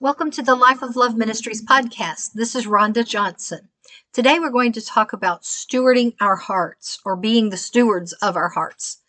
Welcome 0.00 0.32
to 0.32 0.42
the 0.42 0.56
Life 0.56 0.82
of 0.82 0.96
Love 0.96 1.16
Ministries 1.16 1.64
podcast. 1.64 2.32
This 2.32 2.56
is 2.56 2.66
Rhonda 2.66 3.06
Johnson. 3.06 3.68
Today 4.12 4.40
we're 4.40 4.50
going 4.50 4.72
to 4.72 4.84
talk 4.84 5.12
about 5.12 5.44
stewarding 5.44 6.14
our 6.20 6.34
hearts 6.34 6.98
or 7.04 7.14
being 7.14 7.48
the 7.48 7.56
stewards 7.56 8.12
of 8.14 8.36
our 8.36 8.48
hearts. 8.48 9.02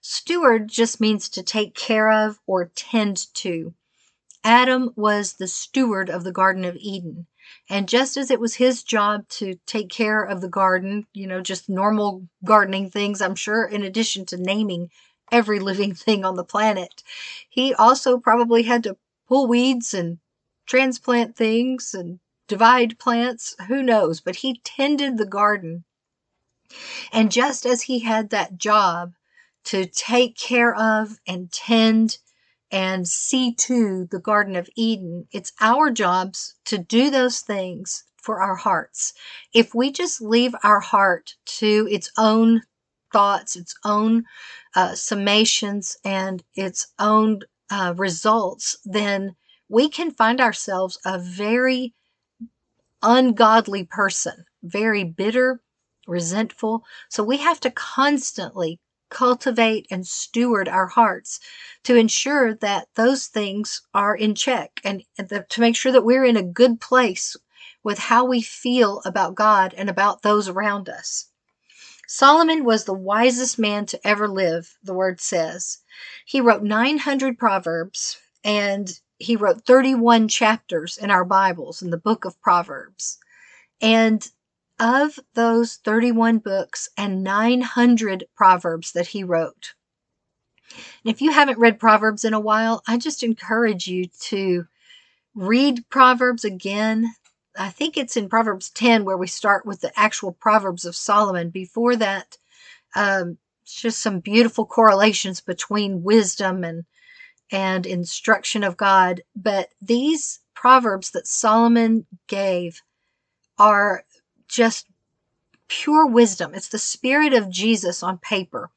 Steward 0.00 0.68
just 0.68 1.00
means 1.00 1.28
to 1.30 1.42
take 1.42 1.74
care 1.74 2.08
of 2.10 2.38
or 2.46 2.70
tend 2.76 3.26
to. 3.34 3.74
Adam 4.44 4.92
was 4.94 5.34
the 5.34 5.48
steward 5.48 6.08
of 6.08 6.22
the 6.22 6.32
Garden 6.32 6.64
of 6.64 6.76
Eden. 6.76 7.26
And 7.68 7.88
just 7.88 8.16
as 8.16 8.30
it 8.30 8.38
was 8.38 8.54
his 8.54 8.84
job 8.84 9.28
to 9.30 9.58
take 9.66 9.90
care 9.90 10.22
of 10.22 10.40
the 10.40 10.48
garden, 10.48 11.08
you 11.12 11.26
know, 11.26 11.40
just 11.40 11.68
normal 11.68 12.28
gardening 12.44 12.90
things, 12.90 13.20
I'm 13.20 13.34
sure, 13.34 13.64
in 13.64 13.82
addition 13.82 14.24
to 14.26 14.36
naming 14.36 14.90
every 15.32 15.58
living 15.58 15.94
thing 15.94 16.24
on 16.24 16.36
the 16.36 16.44
planet, 16.44 17.02
he 17.50 17.74
also 17.74 18.18
probably 18.18 18.62
had 18.62 18.84
to 18.84 18.96
pull 19.26 19.48
weeds 19.48 19.92
and 19.92 20.18
transplant 20.68 21.34
things 21.34 21.94
and 21.94 22.20
divide 22.46 22.98
plants. 22.98 23.56
Who 23.66 23.82
knows? 23.82 24.20
But 24.20 24.36
he 24.36 24.60
tended 24.64 25.18
the 25.18 25.26
garden. 25.26 25.84
And 27.12 27.32
just 27.32 27.66
as 27.66 27.82
he 27.82 28.00
had 28.00 28.30
that 28.30 28.58
job 28.58 29.14
to 29.64 29.86
take 29.86 30.36
care 30.36 30.74
of 30.74 31.18
and 31.26 31.50
tend 31.50 32.18
and 32.70 33.08
see 33.08 33.54
to 33.54 34.06
the 34.10 34.18
Garden 34.18 34.54
of 34.56 34.68
Eden, 34.76 35.26
it's 35.32 35.52
our 35.60 35.90
jobs 35.90 36.54
to 36.66 36.76
do 36.76 37.10
those 37.10 37.40
things 37.40 38.04
for 38.16 38.42
our 38.42 38.56
hearts. 38.56 39.14
If 39.54 39.74
we 39.74 39.90
just 39.90 40.20
leave 40.20 40.54
our 40.62 40.80
heart 40.80 41.34
to 41.60 41.88
its 41.90 42.10
own 42.18 42.62
thoughts, 43.10 43.56
its 43.56 43.74
own 43.84 44.24
uh, 44.76 44.90
summations, 44.90 45.96
and 46.04 46.44
its 46.54 46.88
own 46.98 47.40
uh, 47.70 47.94
results, 47.96 48.76
then 48.84 49.34
we 49.68 49.88
can 49.88 50.10
find 50.10 50.40
ourselves 50.40 50.98
a 51.04 51.18
very 51.18 51.94
ungodly 53.02 53.84
person, 53.84 54.44
very 54.62 55.04
bitter, 55.04 55.60
resentful. 56.06 56.84
So 57.08 57.22
we 57.22 57.36
have 57.38 57.60
to 57.60 57.70
constantly 57.70 58.80
cultivate 59.10 59.86
and 59.90 60.06
steward 60.06 60.68
our 60.68 60.86
hearts 60.86 61.40
to 61.84 61.94
ensure 61.94 62.54
that 62.54 62.88
those 62.94 63.26
things 63.26 63.82
are 63.94 64.14
in 64.14 64.34
check 64.34 64.80
and, 64.84 65.02
to 65.16 65.60
make 65.60 65.76
sure 65.76 65.92
that 65.92 66.04
we're 66.04 66.24
in 66.24 66.36
a 66.36 66.42
good 66.42 66.80
place 66.80 67.36
with 67.82 67.98
how 67.98 68.24
we 68.24 68.42
feel 68.42 69.00
about 69.04 69.34
God 69.34 69.72
and 69.74 69.88
about 69.88 70.22
those 70.22 70.48
around 70.48 70.88
us. 70.88 71.26
Solomon 72.06 72.64
was 72.64 72.84
the 72.84 72.94
wisest 72.94 73.58
man 73.58 73.86
to 73.86 74.06
ever 74.06 74.28
live, 74.28 74.76
the 74.82 74.94
word 74.94 75.20
says. 75.20 75.78
He 76.26 76.40
wrote 76.40 76.62
900 76.62 77.38
proverbs 77.38 78.18
and 78.42 78.98
he 79.18 79.36
wrote 79.36 79.64
31 79.64 80.28
chapters 80.28 80.96
in 80.96 81.10
our 81.10 81.24
Bibles 81.24 81.82
in 81.82 81.90
the 81.90 81.96
book 81.96 82.24
of 82.24 82.40
Proverbs. 82.40 83.18
And 83.80 84.26
of 84.78 85.18
those 85.34 85.76
31 85.76 86.38
books 86.38 86.88
and 86.96 87.24
900 87.24 88.24
proverbs 88.36 88.92
that 88.92 89.08
he 89.08 89.24
wrote. 89.24 89.74
And 91.04 91.12
if 91.12 91.20
you 91.20 91.32
haven't 91.32 91.58
read 91.58 91.80
Proverbs 91.80 92.24
in 92.24 92.34
a 92.34 92.40
while, 92.40 92.82
I 92.86 92.98
just 92.98 93.22
encourage 93.22 93.88
you 93.88 94.06
to 94.20 94.66
read 95.34 95.88
Proverbs 95.88 96.44
again. 96.44 97.14
I 97.58 97.70
think 97.70 97.96
it's 97.96 98.16
in 98.16 98.28
Proverbs 98.28 98.70
10 98.70 99.04
where 99.04 99.16
we 99.16 99.26
start 99.26 99.66
with 99.66 99.80
the 99.80 99.98
actual 99.98 100.32
Proverbs 100.32 100.84
of 100.84 100.94
Solomon. 100.94 101.50
Before 101.50 101.96
that, 101.96 102.36
um, 102.94 103.38
it's 103.62 103.80
just 103.80 103.98
some 104.00 104.20
beautiful 104.20 104.64
correlations 104.64 105.40
between 105.40 106.04
wisdom 106.04 106.62
and 106.62 106.84
and 107.50 107.86
instruction 107.86 108.64
of 108.64 108.76
God. 108.76 109.22
But 109.34 109.70
these 109.80 110.40
proverbs 110.54 111.10
that 111.12 111.26
Solomon 111.26 112.06
gave 112.26 112.82
are 113.58 114.04
just 114.48 114.86
pure 115.68 116.06
wisdom. 116.06 116.52
It's 116.54 116.68
the 116.68 116.78
spirit 116.78 117.32
of 117.32 117.50
Jesus 117.50 118.02
on 118.02 118.18
paper. 118.18 118.70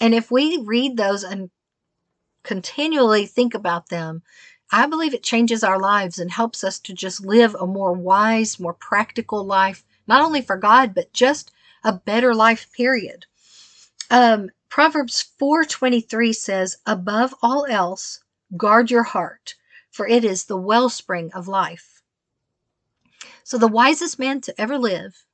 And 0.00 0.14
if 0.14 0.30
we 0.30 0.58
read 0.58 0.96
those 0.96 1.22
and 1.22 1.50
continually 2.42 3.26
think 3.26 3.54
about 3.54 3.88
them, 3.88 4.22
I 4.70 4.86
believe 4.86 5.14
it 5.14 5.22
changes 5.22 5.62
our 5.62 5.78
lives 5.78 6.18
and 6.18 6.30
helps 6.30 6.64
us 6.64 6.80
to 6.80 6.92
just 6.92 7.24
live 7.24 7.54
a 7.54 7.66
more 7.66 7.92
wise, 7.92 8.58
more 8.58 8.74
practical 8.74 9.44
life, 9.44 9.84
not 10.08 10.22
only 10.22 10.42
for 10.42 10.56
God, 10.56 10.94
but 10.94 11.12
just 11.12 11.52
a 11.84 11.92
better 11.92 12.34
life, 12.34 12.66
period. 12.72 13.26
Um, 14.10 14.50
Proverbs 14.74 15.22
4:23 15.38 16.32
says, 16.32 16.78
"Above 16.84 17.32
all 17.40 17.64
else, 17.66 18.24
guard 18.56 18.90
your 18.90 19.04
heart, 19.04 19.54
for 19.88 20.04
it 20.04 20.24
is 20.24 20.46
the 20.46 20.56
wellspring 20.56 21.32
of 21.32 21.46
life." 21.46 22.02
So 23.44 23.56
the 23.56 23.68
wisest 23.68 24.18
man 24.18 24.40
to 24.40 24.60
ever 24.60 24.76
live, 24.76 25.24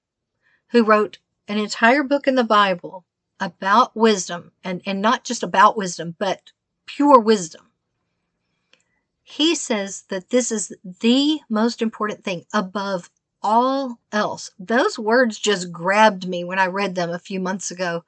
who 0.72 0.84
wrote 0.84 1.20
an 1.48 1.56
entire 1.56 2.02
book 2.02 2.28
in 2.28 2.34
the 2.34 2.44
Bible 2.44 3.06
about 3.40 3.96
wisdom 3.96 4.52
and, 4.62 4.82
and 4.84 5.00
not 5.00 5.24
just 5.24 5.42
about 5.42 5.74
wisdom, 5.74 6.16
but 6.18 6.52
pure 6.84 7.18
wisdom. 7.18 7.70
He 9.22 9.54
says 9.54 10.02
that 10.10 10.28
this 10.28 10.52
is 10.52 10.70
the 10.84 11.40
most 11.48 11.80
important 11.80 12.24
thing 12.24 12.44
above 12.52 13.08
all 13.42 14.00
else. 14.12 14.50
Those 14.58 14.98
words 14.98 15.38
just 15.38 15.72
grabbed 15.72 16.28
me 16.28 16.44
when 16.44 16.58
I 16.58 16.66
read 16.66 16.94
them 16.94 17.08
a 17.08 17.18
few 17.18 17.40
months 17.40 17.70
ago 17.70 18.04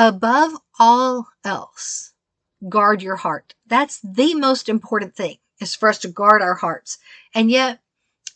Above 0.00 0.52
all 0.78 1.26
else, 1.44 2.12
guard 2.68 3.02
your 3.02 3.16
heart. 3.16 3.56
That's 3.66 3.98
the 3.98 4.32
most 4.34 4.68
important 4.68 5.16
thing 5.16 5.38
is 5.60 5.74
for 5.74 5.88
us 5.88 5.98
to 5.98 6.08
guard 6.08 6.40
our 6.40 6.54
hearts. 6.54 6.98
And 7.34 7.50
yet, 7.50 7.80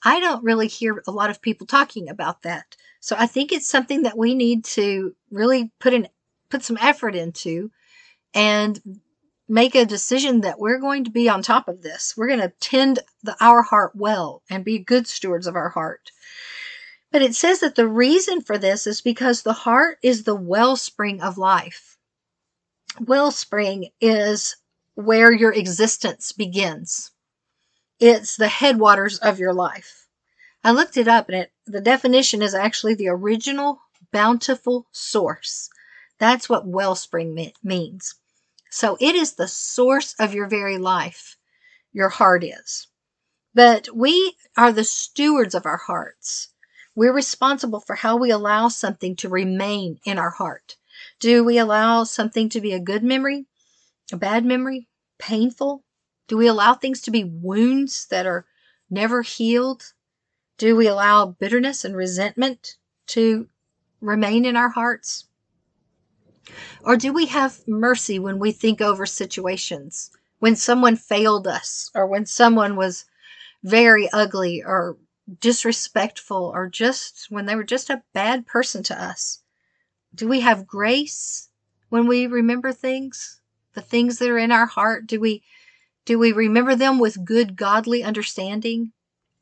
I 0.05 0.19
don't 0.19 0.43
really 0.43 0.67
hear 0.67 1.05
a 1.07 1.13
lot 1.13 1.31
of 1.31 1.41
people 1.41 1.69
talking 1.69 2.09
about 2.09 2.43
that. 2.43 2.77
So 2.99 3.15
I 3.17 3.27
think 3.27 3.53
it's 3.53 3.69
something 3.69 4.03
that 4.03 4.19
we 4.19 4.35
need 4.35 4.65
to 4.65 5.15
really 5.31 5.71
put 5.79 5.95
in, 5.95 6.09
put 6.51 6.65
some 6.65 6.79
effort 6.81 7.15
into 7.15 7.71
and 8.35 9.01
make 9.49 9.77
a 9.77 9.85
decision 9.85 10.41
that 10.41 10.59
we're 10.59 10.81
going 10.81 11.05
to 11.05 11.11
be 11.11 11.29
on 11.29 11.43
top 11.43 11.69
of 11.69 11.83
this. 11.83 12.15
We're 12.17 12.27
going 12.27 12.41
to 12.41 12.53
tend 12.59 12.99
the, 13.23 13.37
our 13.41 13.63
heart 13.63 13.93
well 13.95 14.43
and 14.51 14.65
be 14.65 14.81
good 14.81 15.07
stewards 15.07 15.47
of 15.47 15.55
our 15.55 15.69
heart. 15.69 16.11
But 17.13 17.21
it 17.23 17.35
says 17.35 17.61
that 17.61 17.75
the 17.75 17.87
reason 17.87 18.41
for 18.41 18.57
this 18.57 18.87
is 18.87 19.03
because 19.03 19.43
the 19.43 19.53
heart 19.53 19.99
is 20.03 20.25
the 20.25 20.35
wellspring 20.35 21.21
of 21.21 21.37
life. 21.37 21.99
Wellspring 22.99 23.91
is 24.01 24.57
where 24.95 25.31
your 25.31 25.53
existence 25.53 26.33
begins. 26.33 27.11
It's 28.01 28.37
the 28.37 28.49
headwaters 28.49 29.19
of 29.19 29.39
your 29.39 29.53
life. 29.53 30.07
I 30.65 30.71
looked 30.71 30.97
it 30.97 31.07
up 31.07 31.29
and 31.29 31.37
it, 31.39 31.53
the 31.67 31.83
definition 31.83 32.41
is 32.41 32.55
actually 32.55 32.95
the 32.95 33.09
original 33.09 33.83
bountiful 34.11 34.87
source. 34.91 35.69
That's 36.19 36.49
what 36.49 36.67
wellspring 36.67 37.53
means. 37.63 38.15
So 38.71 38.97
it 39.01 39.15
is 39.15 39.35
the 39.35 39.49
source 39.49 40.15
of 40.19 40.35
your 40.35 40.47
very 40.47 40.79
life. 40.79 41.37
Your 41.93 42.09
heart 42.09 42.43
is. 42.43 42.89
But 43.55 43.89
we 43.95 44.35
are 44.57 44.73
the 44.73 44.85
stewards 44.85 45.55
of 45.55 45.67
our 45.67 45.77
hearts. 45.77 46.49
We're 46.95 47.15
responsible 47.15 47.81
for 47.81 47.97
how 47.97 48.17
we 48.17 48.31
allow 48.31 48.69
something 48.69 49.17
to 49.17 49.29
remain 49.29 49.99
in 50.05 50.19
our 50.19 50.31
heart. 50.31 50.77
Do 51.21 51.43
we 51.43 51.57
allow 51.57 52.05
something 52.05 52.49
to 52.51 52.61
be 52.61 52.73
a 52.73 52.81
good 52.81 53.03
memory, 53.03 53.47
a 54.13 54.17
bad 54.17 54.45
memory, 54.45 54.89
painful? 55.19 55.85
Do 56.29 56.37
we 56.37 56.47
allow 56.47 56.75
things 56.75 57.01
to 57.03 57.11
be 57.11 57.25
wounds 57.25 58.07
that 58.11 58.27
are 58.27 58.45
never 58.91 59.23
healed? 59.23 59.95
Do 60.59 60.77
we 60.77 60.87
allow 60.87 61.27
bitterness 61.27 61.85
and 61.85 61.97
resentment 61.97 62.77
to 63.09 63.49
remain 64.01 64.45
in 64.45 64.57
our 64.57 64.69
hearts? 64.69 65.27
Or 66.85 66.97
do 66.97 67.13
we 67.13 67.27
have 67.27 67.67
mercy 67.67 68.19
when 68.19 68.39
we 68.39 68.53
think 68.53 68.81
over 68.81 69.07
situations? 69.07 70.11
When 70.41 70.57
someone 70.57 70.97
failed 70.97 71.47
us, 71.47 71.91
or 71.95 72.07
when 72.07 72.27
someone 72.27 72.77
was 72.77 73.05
very 73.63 74.11
ugly 74.13 74.63
or 74.63 74.97
disrespectful 75.41 76.51
or 76.55 76.69
just 76.69 77.27
when 77.31 77.47
they 77.47 77.55
were 77.55 77.65
just 77.65 77.91
a 77.91 78.03
bad 78.13 78.47
person 78.47 78.83
to 78.85 79.01
us? 79.01 79.43
Do 80.15 80.29
we 80.29 80.41
have 80.41 80.67
grace 80.67 81.49
when 81.89 82.07
we 82.07 82.27
remember 82.27 82.73
things? 82.73 83.41
The 83.75 83.81
things 83.81 84.19
that 84.19 84.29
are 84.29 84.39
in 84.39 84.53
our 84.53 84.67
heart, 84.67 85.07
do 85.07 85.21
we 85.21 85.43
do 86.05 86.19
we 86.19 86.33
remember 86.33 86.75
them 86.75 86.99
with 86.99 87.25
good 87.25 87.57
godly 87.57 88.03
understanding? 88.03 88.93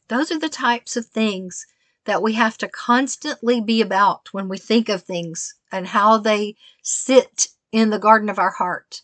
Those 0.08 0.30
are 0.30 0.38
the 0.38 0.48
types 0.48 0.96
of 0.96 1.06
things 1.06 1.66
that 2.04 2.22
we 2.22 2.34
have 2.34 2.58
to 2.58 2.68
constantly 2.68 3.60
be 3.60 3.80
about 3.80 4.32
when 4.32 4.48
we 4.48 4.58
think 4.58 4.88
of 4.88 5.02
things 5.02 5.54
and 5.72 5.86
how 5.86 6.18
they 6.18 6.56
sit 6.82 7.48
in 7.72 7.90
the 7.90 7.98
garden 7.98 8.28
of 8.28 8.38
our 8.38 8.50
heart. 8.50 9.02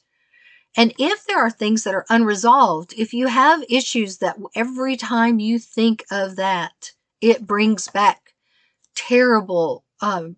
And 0.77 0.95
if 0.99 1.25
there 1.27 1.39
are 1.39 1.51
things 1.51 1.85
that 1.85 1.95
are 1.95 2.07
unresolved, 2.09 2.95
if 2.97 3.13
you 3.15 3.27
have 3.29 3.65
issues 3.69 4.19
that 4.19 4.39
every 4.55 4.97
time 4.97 5.39
you 5.41 5.59
think 5.59 6.05
of 6.11 6.37
that, 6.37 6.93
it 7.21 7.47
brings 7.47 7.89
back 7.89 8.35
terrible, 8.95 9.85
um, 10.01 10.37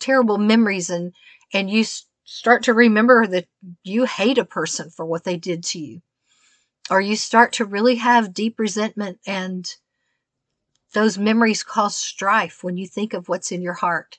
terrible 0.00 0.38
memories 0.38 0.90
and, 0.90 1.14
and 1.52 1.70
you 1.70 1.84
start 2.24 2.64
to 2.64 2.74
remember 2.74 3.26
that 3.26 3.48
you 3.84 4.04
hate 4.04 4.38
a 4.38 4.44
person 4.44 4.90
for 4.90 5.06
what 5.06 5.24
they 5.24 5.36
did 5.36 5.64
to 5.64 5.78
you. 5.80 6.02
or 6.90 7.00
you 7.00 7.16
start 7.16 7.52
to 7.54 7.64
really 7.64 7.96
have 7.96 8.34
deep 8.34 8.58
resentment 8.58 9.18
and 9.26 9.76
those 10.92 11.16
memories 11.16 11.62
cause 11.62 11.96
strife 11.96 12.62
when 12.62 12.76
you 12.76 12.86
think 12.86 13.14
of 13.14 13.26
what's 13.28 13.50
in 13.50 13.62
your 13.62 13.72
heart. 13.74 14.18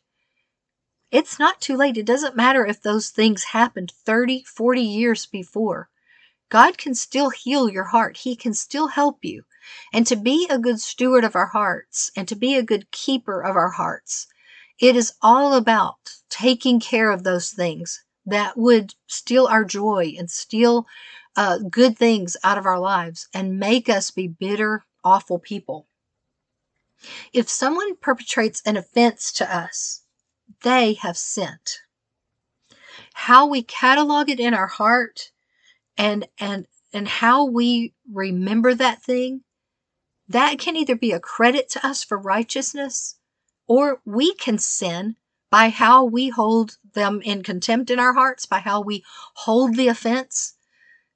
It's 1.12 1.40
not 1.40 1.60
too 1.60 1.76
late. 1.76 1.98
It 1.98 2.06
doesn't 2.06 2.36
matter 2.36 2.66
if 2.66 2.82
those 2.82 3.10
things 3.10 3.46
happened 3.46 3.92
30, 4.06 4.44
40 4.44 4.82
years 4.82 5.26
before. 5.26 5.90
God 6.50 6.78
can 6.78 6.94
still 6.94 7.32
heal 7.32 7.70
your 7.70 7.86
heart. 7.86 8.18
He 8.18 8.36
can 8.36 8.54
still 8.54 8.88
help 8.88 9.24
you. 9.24 9.44
And 9.92 10.06
to 10.08 10.16
be 10.16 10.48
a 10.50 10.60
good 10.60 10.80
steward 10.80 11.24
of 11.24 11.36
our 11.36 11.48
hearts 11.48 12.12
and 12.16 12.28
to 12.28 12.36
be 12.36 12.56
a 12.56 12.64
good 12.64 12.92
keeper 12.92 13.42
of 13.42 13.56
our 13.56 13.72
hearts, 13.72 14.28
it 14.80 14.96
is 14.96 15.14
all 15.22 15.54
about 15.54 15.98
taking 16.30 16.80
care 16.80 17.12
of 17.12 17.24
those 17.24 17.52
things 17.52 18.04
that 18.26 18.58
would 18.58 18.94
steal 19.08 19.48
our 19.48 19.64
joy 19.64 20.14
and 20.18 20.30
steal 20.30 20.86
uh, 21.36 21.58
good 21.58 21.98
things 21.98 22.38
out 22.44 22.58
of 22.58 22.66
our 22.66 22.80
lives 22.80 23.28
and 23.34 23.60
make 23.60 23.90
us 23.90 24.12
be 24.12 24.28
bitter, 24.28 24.86
awful 25.04 25.40
people. 25.40 25.88
If 27.34 27.50
someone 27.50 27.96
perpetrates 27.96 28.62
an 28.66 28.78
offense 28.78 29.32
to 29.34 29.56
us, 29.56 30.02
they 30.64 30.94
have 30.94 31.18
sent. 31.18 31.80
How 33.14 33.46
we 33.46 33.62
catalog 33.64 34.30
it 34.30 34.40
in 34.40 34.54
our 34.54 34.68
heart 34.68 35.32
and 35.98 36.28
and 36.40 36.68
and 36.94 37.08
how 37.08 37.46
we 37.46 37.94
remember 38.12 38.74
that 38.74 39.04
thing, 39.04 39.42
that 40.28 40.58
can 40.58 40.76
either 40.76 40.96
be 40.96 41.12
a 41.12 41.20
credit 41.20 41.70
to 41.70 41.86
us 41.86 42.04
for 42.04 42.18
righteousness 42.18 43.16
or 43.68 44.02
we 44.06 44.34
can 44.34 44.58
sin 44.58 45.16
by 45.52 45.70
how 45.70 46.04
we 46.04 46.30
hold 46.30 46.78
them 46.94 47.22
in 47.24 47.44
contempt 47.44 47.90
in 47.90 48.00
our 48.00 48.14
hearts, 48.14 48.46
by 48.46 48.60
how 48.60 48.82
we 48.82 49.04
hold 49.36 49.76
the 49.76 49.88
offense. 49.88 50.54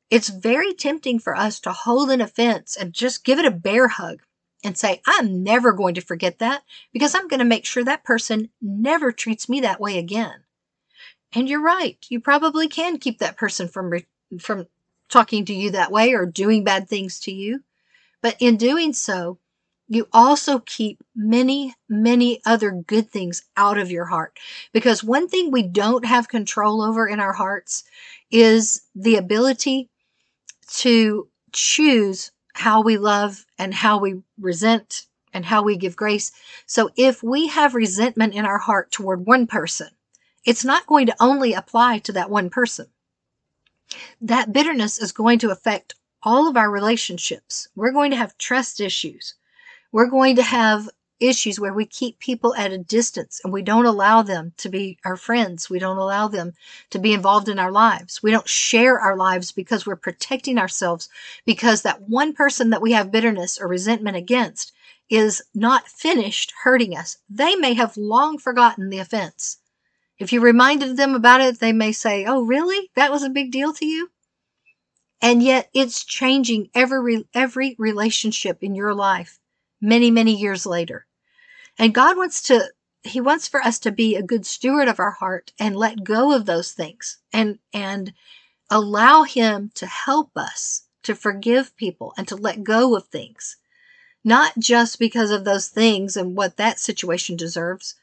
It's 0.09 0.29
very 0.29 0.73
tempting 0.73 1.19
for 1.19 1.35
us 1.35 1.59
to 1.61 1.71
hold 1.71 2.11
an 2.11 2.21
offense 2.21 2.75
and 2.75 2.93
just 2.93 3.23
give 3.23 3.39
it 3.39 3.45
a 3.45 3.51
bear 3.51 3.87
hug 3.87 4.21
and 4.63 4.77
say, 4.77 5.01
I'm 5.05 5.43
never 5.43 5.73
going 5.73 5.95
to 5.95 6.01
forget 6.01 6.39
that 6.39 6.63
because 6.91 7.13
I'm 7.13 7.27
going 7.27 7.39
to 7.39 7.45
make 7.45 7.65
sure 7.65 7.83
that 7.83 8.03
person 8.03 8.49
never 8.61 9.11
treats 9.11 9.49
me 9.49 9.61
that 9.61 9.79
way 9.79 9.97
again. 9.97 10.43
And 11.33 11.49
you're 11.49 11.61
right. 11.61 11.97
You 12.09 12.19
probably 12.19 12.67
can 12.67 12.97
keep 12.97 13.19
that 13.19 13.37
person 13.37 13.67
from, 13.67 13.89
re- 13.89 14.05
from 14.39 14.67
talking 15.09 15.45
to 15.45 15.53
you 15.53 15.71
that 15.71 15.91
way 15.91 16.13
or 16.13 16.25
doing 16.25 16.63
bad 16.63 16.87
things 16.87 17.19
to 17.21 17.31
you. 17.31 17.63
But 18.21 18.35
in 18.39 18.57
doing 18.57 18.93
so, 18.93 19.39
you 19.87 20.07
also 20.13 20.59
keep 20.59 21.03
many, 21.15 21.75
many 21.89 22.41
other 22.45 22.71
good 22.71 23.09
things 23.09 23.43
out 23.57 23.77
of 23.77 23.91
your 23.91 24.05
heart. 24.05 24.39
Because 24.71 25.03
one 25.03 25.27
thing 25.27 25.51
we 25.51 25.63
don't 25.63 26.05
have 26.05 26.29
control 26.29 26.81
over 26.81 27.07
in 27.07 27.19
our 27.19 27.33
hearts 27.33 27.83
is 28.31 28.81
the 28.95 29.17
ability 29.17 29.89
to 30.77 31.27
choose 31.51 32.31
how 32.53 32.81
we 32.81 32.97
love 32.97 33.45
and 33.57 33.73
how 33.73 33.97
we 33.97 34.21
resent 34.39 35.07
and 35.33 35.45
how 35.45 35.63
we 35.63 35.75
give 35.75 35.95
grace. 35.95 36.31
So 36.65 36.89
if 36.95 37.23
we 37.23 37.47
have 37.47 37.75
resentment 37.75 38.33
in 38.33 38.45
our 38.45 38.59
heart 38.59 38.91
toward 38.91 39.25
one 39.25 39.47
person, 39.47 39.89
it's 40.45 40.63
not 40.63 40.87
going 40.87 41.07
to 41.07 41.15
only 41.19 41.53
apply 41.53 41.99
to 41.99 42.11
that 42.13 42.29
one 42.29 42.49
person. 42.49 42.87
That 44.21 44.53
bitterness 44.53 44.99
is 44.99 45.11
going 45.11 45.39
to 45.39 45.51
affect 45.51 45.95
all 46.21 46.47
of 46.47 46.55
our 46.55 46.69
relationships. 46.69 47.67
We're 47.75 47.91
going 47.91 48.11
to 48.11 48.17
have 48.17 48.37
trust 48.37 48.79
issues. 48.79 49.35
We're 49.91 50.09
going 50.09 50.35
to 50.37 50.43
have 50.43 50.89
issues 51.27 51.59
where 51.59 51.73
we 51.73 51.85
keep 51.85 52.19
people 52.19 52.53
at 52.55 52.71
a 52.71 52.77
distance 52.77 53.41
and 53.43 53.51
we 53.51 53.61
don't 53.61 53.85
allow 53.85 54.21
them 54.21 54.53
to 54.57 54.69
be 54.69 54.97
our 55.05 55.15
friends. 55.15 55.69
We 55.69 55.79
don't 55.79 55.97
allow 55.97 56.27
them 56.27 56.53
to 56.89 56.99
be 56.99 57.13
involved 57.13 57.49
in 57.49 57.59
our 57.59 57.71
lives. 57.71 58.21
We 58.21 58.31
don't 58.31 58.47
share 58.47 58.99
our 58.99 59.15
lives 59.15 59.51
because 59.51 59.85
we're 59.85 59.95
protecting 59.95 60.57
ourselves 60.57 61.09
because 61.45 61.81
that 61.81 62.01
one 62.09 62.33
person 62.33 62.69
that 62.71 62.81
we 62.81 62.91
have 62.91 63.11
bitterness 63.11 63.59
or 63.59 63.67
resentment 63.67 64.17
against 64.17 64.71
is 65.09 65.41
not 65.53 65.87
finished 65.87 66.53
hurting 66.63 66.95
us. 66.95 67.17
They 67.29 67.55
may 67.55 67.73
have 67.73 67.97
long 67.97 68.37
forgotten 68.37 68.89
the 68.89 68.99
offense. 68.99 69.57
If 70.19 70.31
you 70.31 70.41
reminded 70.41 70.97
them 70.97 71.15
about 71.15 71.41
it, 71.41 71.59
they 71.59 71.73
may 71.73 71.91
say, 71.91 72.25
Oh, 72.25 72.43
really? 72.43 72.89
That 72.95 73.11
was 73.11 73.23
a 73.23 73.29
big 73.29 73.51
deal 73.51 73.73
to 73.73 73.85
you? 73.85 74.09
And 75.21 75.41
yet 75.41 75.69
it's 75.73 76.03
changing 76.03 76.69
every, 76.75 77.25
every 77.33 77.75
relationship 77.79 78.61
in 78.61 78.75
your 78.75 78.93
life 78.93 79.39
many, 79.81 80.11
many 80.11 80.35
years 80.35 80.65
later. 80.65 81.05
And 81.77 81.93
God 81.93 82.17
wants 82.17 82.41
to, 82.43 82.71
He 83.03 83.19
wants 83.21 83.47
for 83.47 83.61
us 83.61 83.79
to 83.79 83.91
be 83.91 84.15
a 84.15 84.23
good 84.23 84.45
steward 84.45 84.87
of 84.87 84.99
our 84.99 85.11
heart 85.11 85.51
and 85.59 85.75
let 85.75 86.03
go 86.03 86.35
of 86.35 86.45
those 86.45 86.71
things 86.71 87.17
and, 87.31 87.59
and 87.73 88.13
allow 88.69 89.23
Him 89.23 89.71
to 89.75 89.85
help 89.85 90.31
us 90.35 90.83
to 91.03 91.15
forgive 91.15 91.75
people 91.75 92.13
and 92.17 92.27
to 92.27 92.35
let 92.35 92.63
go 92.63 92.95
of 92.95 93.07
things. 93.07 93.57
Not 94.23 94.53
just 94.57 94.99
because 94.99 95.31
of 95.31 95.43
those 95.43 95.67
things 95.67 96.15
and 96.15 96.35
what 96.35 96.57
that 96.57 96.79
situation 96.79 97.35
deserves, 97.35 97.95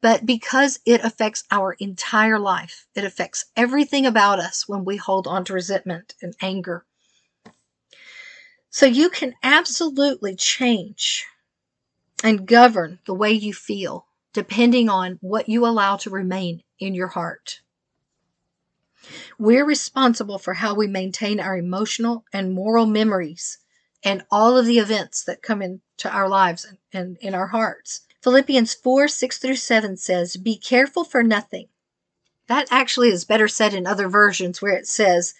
but 0.00 0.24
because 0.24 0.78
it 0.84 1.02
affects 1.02 1.44
our 1.50 1.72
entire 1.74 2.38
life. 2.38 2.86
It 2.94 3.04
affects 3.04 3.46
everything 3.56 4.06
about 4.06 4.38
us 4.38 4.68
when 4.68 4.84
we 4.84 4.96
hold 4.96 5.26
on 5.26 5.44
to 5.46 5.52
resentment 5.52 6.14
and 6.22 6.36
anger. 6.40 6.84
So 8.70 8.86
you 8.86 9.08
can 9.08 9.34
absolutely 9.42 10.36
change 10.36 11.26
and 12.22 12.46
govern 12.46 12.98
the 13.06 13.14
way 13.14 13.32
you 13.32 13.52
feel 13.52 14.06
depending 14.32 14.88
on 14.88 15.18
what 15.22 15.48
you 15.48 15.66
allow 15.66 15.96
to 15.96 16.10
remain 16.10 16.62
in 16.78 16.94
your 16.94 17.08
heart. 17.08 17.60
We're 19.38 19.64
responsible 19.64 20.38
for 20.38 20.54
how 20.54 20.74
we 20.74 20.86
maintain 20.86 21.40
our 21.40 21.56
emotional 21.56 22.24
and 22.32 22.52
moral 22.52 22.84
memories 22.84 23.58
and 24.04 24.24
all 24.30 24.58
of 24.58 24.66
the 24.66 24.78
events 24.78 25.24
that 25.24 25.42
come 25.42 25.62
into 25.62 26.10
our 26.10 26.28
lives 26.28 26.66
and, 26.92 27.16
in 27.18 27.34
our 27.34 27.46
hearts. 27.46 28.02
Philippians 28.22 28.74
4 28.74 29.08
6 29.08 29.38
through 29.38 29.56
7 29.56 29.96
says, 29.96 30.36
Be 30.36 30.58
careful 30.58 31.04
for 31.04 31.22
nothing. 31.22 31.68
That 32.48 32.68
actually 32.70 33.08
is 33.08 33.24
better 33.24 33.48
said 33.48 33.74
in 33.74 33.86
other 33.86 34.08
versions 34.08 34.60
where 34.60 34.76
it 34.76 34.86
says, 34.86 35.34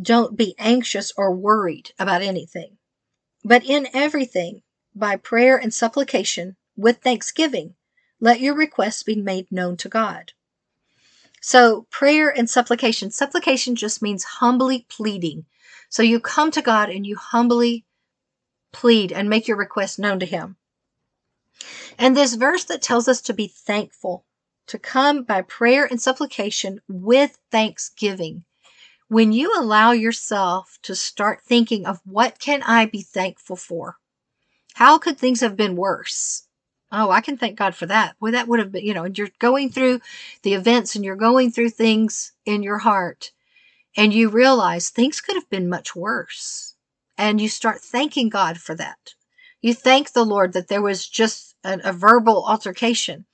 Don't 0.00 0.36
be 0.36 0.54
anxious 0.58 1.12
or 1.16 1.32
worried 1.32 1.92
about 1.98 2.22
anything. 2.22 2.78
But 3.44 3.64
in 3.64 3.88
everything, 3.94 4.62
by 5.00 5.16
prayer 5.16 5.56
and 5.56 5.74
supplication 5.74 6.56
with 6.76 6.98
thanksgiving, 6.98 7.74
let 8.20 8.40
your 8.40 8.54
requests 8.54 9.02
be 9.02 9.16
made 9.16 9.50
known 9.50 9.76
to 9.78 9.88
God. 9.88 10.32
So, 11.40 11.86
prayer 11.90 12.28
and 12.28 12.50
supplication. 12.50 13.10
Supplication 13.10 13.74
just 13.74 14.02
means 14.02 14.24
humbly 14.24 14.86
pleading. 14.90 15.46
So, 15.88 16.02
you 16.02 16.20
come 16.20 16.50
to 16.50 16.60
God 16.60 16.90
and 16.90 17.06
you 17.06 17.16
humbly 17.16 17.86
plead 18.72 19.10
and 19.10 19.30
make 19.30 19.48
your 19.48 19.56
request 19.56 19.98
known 19.98 20.20
to 20.20 20.26
Him. 20.26 20.56
And 21.98 22.14
this 22.14 22.34
verse 22.34 22.64
that 22.64 22.82
tells 22.82 23.08
us 23.08 23.22
to 23.22 23.32
be 23.32 23.48
thankful, 23.48 24.26
to 24.66 24.78
come 24.78 25.24
by 25.24 25.42
prayer 25.42 25.86
and 25.86 26.00
supplication 26.00 26.80
with 26.88 27.38
thanksgiving. 27.50 28.44
When 29.08 29.32
you 29.32 29.52
allow 29.58 29.92
yourself 29.92 30.78
to 30.82 30.94
start 30.94 31.42
thinking 31.42 31.86
of 31.86 32.00
what 32.04 32.38
can 32.38 32.62
I 32.62 32.84
be 32.84 33.02
thankful 33.02 33.56
for? 33.56 33.96
How 34.80 34.96
could 34.96 35.18
things 35.18 35.42
have 35.42 35.56
been 35.56 35.76
worse? 35.76 36.44
Oh, 36.90 37.10
I 37.10 37.20
can 37.20 37.36
thank 37.36 37.58
God 37.58 37.74
for 37.74 37.84
that. 37.84 38.16
Well, 38.18 38.32
that 38.32 38.48
would 38.48 38.60
have 38.60 38.72
been, 38.72 38.82
you 38.82 38.94
know, 38.94 39.04
you're 39.04 39.28
going 39.38 39.68
through 39.68 40.00
the 40.42 40.54
events 40.54 40.96
and 40.96 41.04
you're 41.04 41.16
going 41.16 41.50
through 41.50 41.68
things 41.68 42.32
in 42.46 42.62
your 42.62 42.78
heart 42.78 43.30
and 43.94 44.14
you 44.14 44.30
realize 44.30 44.88
things 44.88 45.20
could 45.20 45.34
have 45.34 45.50
been 45.50 45.68
much 45.68 45.94
worse. 45.94 46.76
And 47.18 47.42
you 47.42 47.48
start 47.50 47.82
thanking 47.82 48.30
God 48.30 48.56
for 48.56 48.74
that. 48.74 49.12
You 49.60 49.74
thank 49.74 50.12
the 50.12 50.24
Lord 50.24 50.54
that 50.54 50.68
there 50.68 50.80
was 50.80 51.06
just 51.06 51.54
a, 51.62 51.78
a 51.84 51.92
verbal 51.92 52.46
altercation 52.48 53.26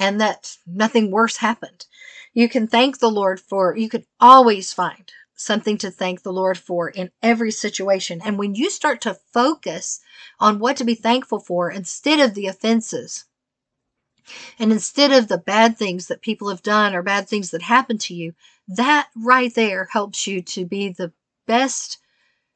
and 0.00 0.18
that 0.22 0.56
nothing 0.66 1.10
worse 1.10 1.36
happened. 1.36 1.84
You 2.32 2.48
can 2.48 2.66
thank 2.66 3.00
the 3.00 3.10
Lord 3.10 3.38
for, 3.38 3.76
you 3.76 3.90
could 3.90 4.06
always 4.18 4.72
find 4.72 5.12
something 5.36 5.78
to 5.78 5.90
thank 5.90 6.22
the 6.22 6.32
Lord 6.32 6.58
for 6.58 6.88
in 6.88 7.10
every 7.22 7.50
situation. 7.50 8.20
And 8.24 8.38
when 8.38 8.54
you 8.54 8.70
start 8.70 9.00
to 9.02 9.14
focus 9.14 10.00
on 10.40 10.58
what 10.58 10.76
to 10.78 10.84
be 10.84 10.94
thankful 10.94 11.38
for 11.38 11.70
instead 11.70 12.18
of 12.18 12.34
the 12.34 12.46
offenses, 12.46 13.26
and 14.58 14.72
instead 14.72 15.12
of 15.12 15.28
the 15.28 15.38
bad 15.38 15.76
things 15.76 16.08
that 16.08 16.22
people 16.22 16.48
have 16.48 16.62
done 16.62 16.94
or 16.94 17.02
bad 17.02 17.28
things 17.28 17.50
that 17.50 17.62
happen 17.62 17.98
to 17.98 18.14
you, 18.14 18.34
that 18.66 19.08
right 19.14 19.54
there 19.54 19.88
helps 19.92 20.26
you 20.26 20.42
to 20.42 20.64
be 20.64 20.88
the 20.88 21.12
best 21.46 21.98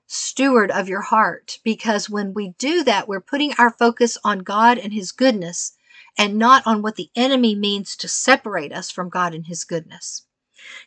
steward 0.07 0.71
of 0.71 0.89
your 0.89 1.03
heart. 1.03 1.59
Because 1.63 2.11
when 2.11 2.35
we 2.35 2.55
do 2.59 2.83
that, 2.85 3.07
we're 3.07 3.21
putting 3.21 3.53
our 3.59 3.71
focus 3.71 4.19
on 4.25 4.41
God 4.41 4.79
and 4.79 4.93
His 4.93 5.13
goodness 5.13 5.73
and 6.19 6.39
not 6.39 6.67
on 6.67 6.83
what 6.83 6.97
the 6.97 7.11
enemy 7.15 7.55
means 7.55 7.95
to 7.97 8.09
separate 8.09 8.73
us 8.73 8.91
from 8.91 9.09
God 9.09 9.35
and 9.35 9.47
His 9.47 9.65
goodness. 9.65 10.25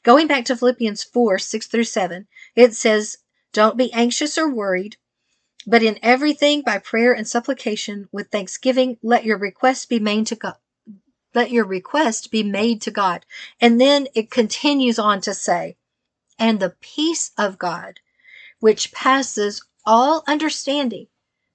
Going 0.04 0.28
back 0.28 0.46
to 0.46 0.56
Philippians 0.56 1.04
4 1.04 1.40
6 1.40 1.68
through 1.68 1.84
7, 1.86 2.28
it 2.56 2.76
says, 2.76 3.18
Don't 3.52 3.78
be 3.78 3.92
anxious 3.94 4.38
or 4.38 4.50
worried, 4.50 4.98
but 5.66 5.84
in 5.84 6.00
everything 6.02 6.62
by 6.62 6.78
prayer 6.78 7.14
and 7.14 7.28
supplication 7.28 8.10
with 8.12 8.30
thanksgiving, 8.30 8.98
let 9.02 9.26
your 9.26 9.38
requests 9.38 9.86
be 9.86 10.00
made 10.00 10.28
to 10.28 10.36
God. 10.36 10.58
Let 11.34 11.52
your 11.52 11.66
request 11.66 12.32
be 12.32 12.44
made 12.44 12.82
to 12.82 12.92
God. 12.92 13.26
And 13.60 13.80
then 13.82 14.08
it 14.14 14.30
continues 14.30 15.00
on 15.00 15.22
to 15.22 15.34
say, 15.34 15.78
and 16.38 16.60
the 16.60 16.76
peace 16.82 17.32
of 17.38 17.58
God, 17.58 18.00
which 18.60 18.92
passes 18.92 19.64
all 19.86 20.24
understanding 20.28 21.08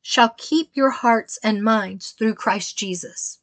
shall 0.02 0.34
keep 0.36 0.70
your 0.74 0.90
hearts 0.90 1.38
and 1.42 1.62
minds 1.62 2.12
through 2.12 2.34
Christ 2.34 2.76
Jesus. 2.76 3.38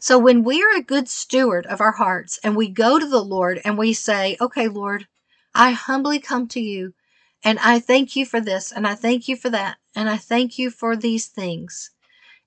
So 0.00 0.18
when 0.18 0.44
we're 0.44 0.76
a 0.76 0.82
good 0.82 1.08
steward 1.08 1.66
of 1.66 1.80
our 1.80 1.92
hearts 1.92 2.38
and 2.44 2.56
we 2.56 2.68
go 2.68 2.98
to 2.98 3.06
the 3.06 3.22
Lord 3.22 3.60
and 3.64 3.76
we 3.76 3.92
say, 3.92 4.36
okay, 4.40 4.68
Lord, 4.68 5.08
I 5.54 5.72
humbly 5.72 6.18
come 6.20 6.46
to 6.48 6.60
you 6.60 6.94
and 7.42 7.58
I 7.58 7.80
thank 7.80 8.14
you 8.14 8.24
for 8.24 8.40
this 8.40 8.70
and 8.72 8.86
I 8.86 8.94
thank 8.94 9.28
you 9.28 9.36
for 9.36 9.50
that 9.50 9.78
and 9.94 10.08
I 10.08 10.16
thank 10.16 10.58
you 10.58 10.70
for 10.70 10.96
these 10.96 11.26
things. 11.26 11.90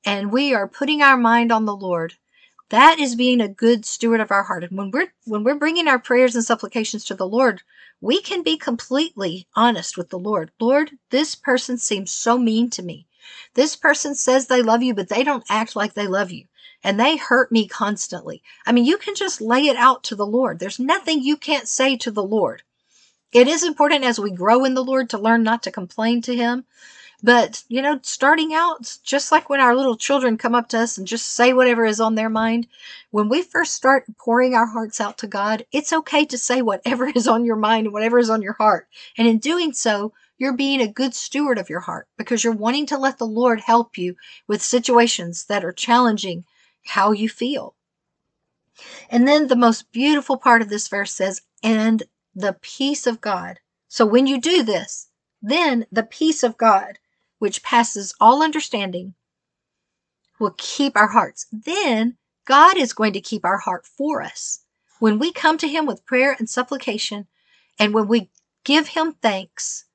And 0.05 0.31
we 0.31 0.53
are 0.53 0.67
putting 0.67 1.01
our 1.01 1.17
mind 1.17 1.51
on 1.51 1.65
the 1.65 1.75
Lord. 1.75 2.15
That 2.69 2.99
is 2.99 3.15
being 3.15 3.41
a 3.41 3.49
good 3.49 3.85
steward 3.85 4.21
of 4.21 4.31
our 4.31 4.43
heart. 4.43 4.63
And 4.63 4.77
when 4.77 4.91
we're, 4.91 5.13
when 5.25 5.43
we're 5.43 5.55
bringing 5.55 5.87
our 5.87 5.99
prayers 5.99 6.35
and 6.35 6.43
supplications 6.43 7.03
to 7.05 7.15
the 7.15 7.27
Lord, 7.27 7.61
we 7.99 8.21
can 8.21 8.43
be 8.43 8.57
completely 8.57 9.47
honest 9.55 9.97
with 9.97 10.09
the 10.09 10.17
Lord. 10.19 10.51
Lord, 10.59 10.91
this 11.09 11.35
person 11.35 11.77
seems 11.77 12.11
so 12.11 12.37
mean 12.37 12.69
to 12.71 12.81
me. 12.81 13.07
This 13.53 13.75
person 13.75 14.15
says 14.15 14.47
they 14.47 14.61
love 14.63 14.81
you, 14.81 14.93
but 14.93 15.09
they 15.09 15.23
don't 15.23 15.43
act 15.49 15.75
like 15.75 15.93
they 15.93 16.07
love 16.07 16.31
you 16.31 16.45
and 16.83 16.99
they 16.99 17.17
hurt 17.17 17.51
me 17.51 17.67
constantly. 17.67 18.41
I 18.65 18.71
mean, 18.71 18.85
you 18.85 18.97
can 18.97 19.15
just 19.15 19.41
lay 19.41 19.67
it 19.67 19.77
out 19.77 20.03
to 20.05 20.15
the 20.15 20.25
Lord. 20.25 20.59
There's 20.59 20.79
nothing 20.79 21.21
you 21.21 21.37
can't 21.37 21.67
say 21.67 21.97
to 21.97 22.11
the 22.11 22.23
Lord. 22.23 22.63
It 23.31 23.47
is 23.47 23.63
important 23.63 24.03
as 24.03 24.19
we 24.19 24.31
grow 24.31 24.65
in 24.65 24.73
the 24.73 24.83
Lord 24.83 25.09
to 25.11 25.17
learn 25.17 25.43
not 25.43 25.63
to 25.63 25.71
complain 25.71 26.21
to 26.23 26.35
Him. 26.35 26.65
But, 27.23 27.63
you 27.67 27.83
know, 27.83 27.99
starting 28.01 28.53
out, 28.53 28.97
just 29.03 29.31
like 29.31 29.47
when 29.47 29.59
our 29.59 29.75
little 29.75 29.95
children 29.95 30.37
come 30.37 30.55
up 30.55 30.69
to 30.69 30.79
us 30.79 30.97
and 30.97 31.05
just 31.05 31.33
say 31.33 31.53
whatever 31.53 31.85
is 31.85 31.99
on 31.99 32.15
their 32.15 32.29
mind, 32.29 32.67
when 33.11 33.29
we 33.29 33.43
first 33.43 33.73
start 33.73 34.05
pouring 34.17 34.55
our 34.55 34.65
hearts 34.65 34.99
out 34.99 35.19
to 35.19 35.27
God, 35.27 35.65
it's 35.71 35.93
okay 35.93 36.25
to 36.25 36.37
say 36.37 36.63
whatever 36.63 37.07
is 37.15 37.27
on 37.27 37.45
your 37.45 37.55
mind 37.55 37.85
and 37.85 37.93
whatever 37.93 38.17
is 38.17 38.29
on 38.29 38.41
your 38.41 38.53
heart. 38.53 38.87
And 39.17 39.27
in 39.27 39.37
doing 39.37 39.71
so, 39.71 40.13
you're 40.39 40.53
being 40.53 40.81
a 40.81 40.87
good 40.87 41.13
steward 41.13 41.59
of 41.59 41.69
your 41.69 41.81
heart 41.81 42.07
because 42.17 42.43
you're 42.43 42.53
wanting 42.53 42.87
to 42.87 42.97
let 42.97 43.19
the 43.19 43.27
Lord 43.27 43.61
help 43.61 43.99
you 43.99 44.15
with 44.47 44.63
situations 44.63 45.45
that 45.45 45.63
are 45.63 45.71
challenging 45.71 46.43
how 46.85 47.11
you 47.11 47.29
feel. 47.29 47.75
And 49.09 49.27
then 49.27 49.47
the 49.47 49.55
most 49.55 49.91
beautiful 49.91 50.37
part 50.37 50.61
of 50.61 50.69
this 50.69 50.87
verse 50.87 51.11
says, 51.11 51.41
and 51.63 52.03
the 52.33 52.57
peace 52.61 53.05
of 53.05 53.21
God. 53.21 53.59
So 53.87 54.05
when 54.05 54.25
you 54.25 54.39
do 54.39 54.63
this, 54.63 55.09
then 55.41 55.85
the 55.91 56.03
peace 56.03 56.43
of 56.43 56.57
God, 56.57 56.99
which 57.39 57.63
passes 57.63 58.13
all 58.19 58.43
understanding, 58.43 59.15
will 60.39 60.55
keep 60.57 60.95
our 60.95 61.09
hearts. 61.09 61.45
Then 61.51 62.17
God 62.45 62.77
is 62.77 62.93
going 62.93 63.13
to 63.13 63.21
keep 63.21 63.45
our 63.45 63.57
heart 63.57 63.85
for 63.85 64.21
us. 64.21 64.61
When 64.99 65.19
we 65.19 65.31
come 65.31 65.57
to 65.59 65.67
Him 65.67 65.85
with 65.85 66.05
prayer 66.05 66.35
and 66.37 66.49
supplication, 66.49 67.27
and 67.79 67.93
when 67.93 68.07
we 68.07 68.29
give 68.63 68.89
Him 68.89 69.13
thanks, 69.13 69.85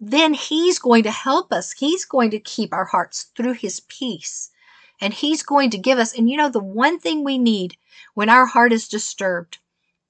then 0.00 0.34
He's 0.34 0.78
going 0.78 1.02
to 1.04 1.10
help 1.10 1.52
us. 1.52 1.72
He's 1.72 2.04
going 2.04 2.30
to 2.30 2.40
keep 2.40 2.72
our 2.72 2.86
hearts 2.86 3.30
through 3.36 3.54
His 3.54 3.80
peace 3.80 4.50
and 5.00 5.14
He's 5.14 5.42
going 5.42 5.70
to 5.70 5.78
give 5.78 5.98
us. 5.98 6.16
And 6.16 6.28
you 6.28 6.36
know, 6.36 6.48
the 6.48 6.58
one 6.58 6.98
thing 6.98 7.24
we 7.24 7.38
need 7.38 7.76
when 8.14 8.28
our 8.28 8.46
heart 8.46 8.72
is 8.72 8.88
disturbed, 8.88 9.58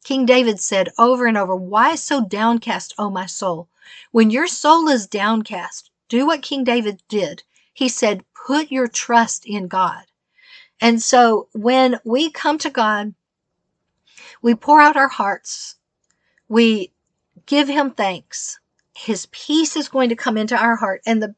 King 0.04 0.26
David 0.26 0.60
said 0.60 0.88
over 0.98 1.26
and 1.26 1.36
over, 1.36 1.54
Why 1.54 1.94
so 1.94 2.24
downcast, 2.24 2.94
O 2.98 3.10
my 3.10 3.26
soul? 3.26 3.68
When 4.12 4.30
your 4.30 4.46
soul 4.46 4.88
is 4.88 5.06
downcast, 5.06 5.90
do 6.08 6.26
what 6.26 6.42
King 6.42 6.64
David 6.64 7.02
did. 7.08 7.42
He 7.72 7.88
said, 7.88 8.24
Put 8.46 8.70
your 8.70 8.88
trust 8.88 9.44
in 9.46 9.68
God. 9.68 10.04
And 10.80 11.02
so 11.02 11.48
when 11.52 11.98
we 12.04 12.30
come 12.30 12.58
to 12.58 12.70
God, 12.70 13.14
we 14.42 14.54
pour 14.54 14.80
out 14.80 14.96
our 14.96 15.08
hearts, 15.08 15.76
we 16.48 16.92
give 17.46 17.68
Him 17.68 17.90
thanks. 17.90 18.59
His 19.02 19.26
peace 19.32 19.76
is 19.76 19.88
going 19.88 20.10
to 20.10 20.16
come 20.16 20.36
into 20.36 20.54
our 20.54 20.76
heart. 20.76 21.00
And 21.06 21.22
the, 21.22 21.34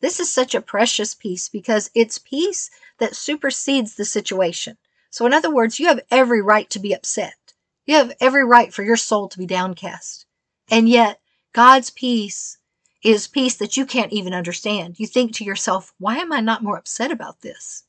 this 0.00 0.20
is 0.20 0.30
such 0.30 0.54
a 0.54 0.60
precious 0.60 1.14
peace 1.14 1.48
because 1.48 1.90
it's 1.94 2.18
peace 2.18 2.70
that 2.98 3.16
supersedes 3.16 3.94
the 3.94 4.04
situation. 4.04 4.76
So, 5.08 5.24
in 5.24 5.32
other 5.32 5.50
words, 5.50 5.80
you 5.80 5.86
have 5.86 6.00
every 6.10 6.42
right 6.42 6.68
to 6.68 6.78
be 6.78 6.92
upset. 6.92 7.54
You 7.86 7.94
have 7.94 8.12
every 8.20 8.44
right 8.44 8.72
for 8.72 8.82
your 8.82 8.98
soul 8.98 9.28
to 9.28 9.38
be 9.38 9.46
downcast. 9.46 10.26
And 10.70 10.90
yet, 10.90 11.20
God's 11.54 11.88
peace 11.88 12.58
is 13.02 13.28
peace 13.28 13.54
that 13.56 13.78
you 13.78 13.86
can't 13.86 14.12
even 14.12 14.34
understand. 14.34 15.00
You 15.00 15.06
think 15.06 15.32
to 15.36 15.44
yourself, 15.44 15.94
why 15.98 16.18
am 16.18 16.34
I 16.34 16.40
not 16.40 16.62
more 16.62 16.76
upset 16.76 17.10
about 17.10 17.40
this? 17.40 17.84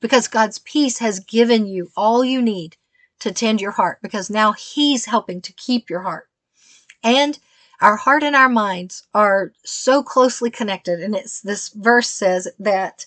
Because 0.00 0.26
God's 0.26 0.58
peace 0.58 0.98
has 0.98 1.20
given 1.20 1.66
you 1.66 1.92
all 1.96 2.24
you 2.24 2.42
need 2.42 2.76
to 3.20 3.30
tend 3.30 3.60
your 3.60 3.72
heart 3.72 4.00
because 4.02 4.30
now 4.30 4.52
He's 4.52 5.04
helping 5.04 5.40
to 5.42 5.52
keep 5.52 5.88
your 5.88 6.00
heart. 6.00 6.28
And 7.04 7.38
our 7.80 7.96
heart 7.96 8.22
and 8.22 8.34
our 8.34 8.48
minds 8.48 9.06
are 9.14 9.52
so 9.64 10.02
closely 10.02 10.50
connected. 10.50 11.00
And 11.00 11.14
it's 11.14 11.40
this 11.40 11.68
verse 11.68 12.08
says 12.08 12.48
that 12.58 13.06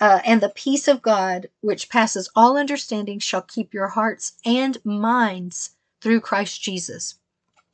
uh, 0.00 0.20
and 0.24 0.40
the 0.40 0.48
peace 0.48 0.88
of 0.88 1.02
God, 1.02 1.48
which 1.60 1.88
passes 1.88 2.28
all 2.34 2.56
understanding, 2.56 3.18
shall 3.18 3.42
keep 3.42 3.72
your 3.72 3.88
hearts 3.88 4.32
and 4.44 4.84
minds 4.84 5.70
through 6.00 6.20
Christ 6.20 6.60
Jesus. 6.60 7.14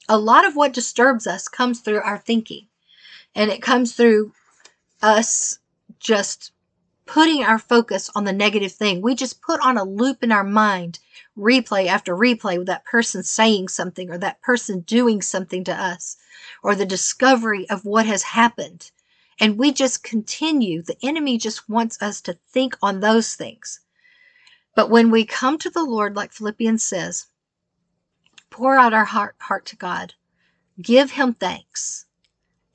A 0.08 0.18
lot 0.18 0.44
of 0.46 0.56
what 0.56 0.72
disturbs 0.74 1.26
us 1.26 1.48
comes 1.48 1.80
through 1.80 2.02
our 2.02 2.18
thinking, 2.18 2.66
and 3.34 3.50
it 3.50 3.62
comes 3.62 3.94
through 3.94 4.32
us 5.00 5.58
just 6.00 6.52
putting 7.08 7.42
our 7.42 7.58
focus 7.58 8.10
on 8.14 8.24
the 8.24 8.32
negative 8.32 8.72
thing. 8.72 9.00
We 9.00 9.14
just 9.14 9.40
put 9.40 9.60
on 9.62 9.78
a 9.78 9.82
loop 9.84 10.22
in 10.22 10.30
our 10.30 10.44
mind, 10.44 10.98
replay 11.36 11.86
after 11.86 12.14
replay 12.14 12.58
with 12.58 12.66
that 12.66 12.84
person 12.84 13.22
saying 13.22 13.68
something 13.68 14.10
or 14.10 14.18
that 14.18 14.42
person 14.42 14.80
doing 14.80 15.22
something 15.22 15.64
to 15.64 15.74
us 15.74 16.18
or 16.62 16.74
the 16.74 16.84
discovery 16.84 17.68
of 17.70 17.86
what 17.86 18.04
has 18.04 18.22
happened. 18.22 18.90
And 19.40 19.58
we 19.58 19.72
just 19.72 20.04
continue. 20.04 20.82
The 20.82 20.98
enemy 21.02 21.38
just 21.38 21.68
wants 21.68 22.00
us 22.02 22.20
to 22.22 22.38
think 22.52 22.76
on 22.82 23.00
those 23.00 23.34
things. 23.34 23.80
But 24.76 24.90
when 24.90 25.10
we 25.10 25.24
come 25.24 25.56
to 25.58 25.70
the 25.70 25.84
Lord, 25.84 26.14
like 26.14 26.32
Philippians 26.32 26.84
says, 26.84 27.26
pour 28.50 28.76
out 28.76 28.92
our 28.92 29.06
heart, 29.06 29.34
heart 29.40 29.64
to 29.66 29.76
God, 29.76 30.14
give 30.82 31.12
Him 31.12 31.34
thanks. 31.34 32.04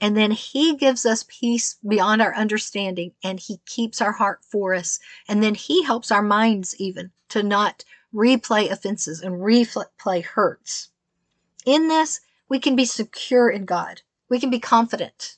And 0.04 0.18
then 0.18 0.32
He 0.32 0.76
gives 0.76 1.06
us 1.06 1.24
peace 1.30 1.78
beyond 1.88 2.22
our 2.22 2.36
understanding 2.36 3.14
and 3.24 3.40
He 3.40 3.62
keeps 3.66 4.02
our 4.02 4.12
heart 4.12 4.42
for 4.44 4.74
us. 4.74 5.00
And 5.30 5.42
then 5.42 5.56
He 5.56 5.82
helps 5.84 6.12
our 6.12 6.22
minds 6.22 6.76
even 6.78 7.12
to 7.30 7.42
not 7.42 7.86
replay 8.14 8.70
offenses 8.70 9.22
and 9.22 9.36
replay 9.36 10.22
hurts. 10.22 10.90
In 11.66 11.88
this, 11.88 12.20
we 12.50 12.60
can 12.60 12.76
be 12.76 12.84
secure 12.84 13.50
in 13.50 13.64
God. 13.64 14.02
We 14.30 14.42
can 14.42 14.50
be 14.50 14.60
confident. 14.60 15.38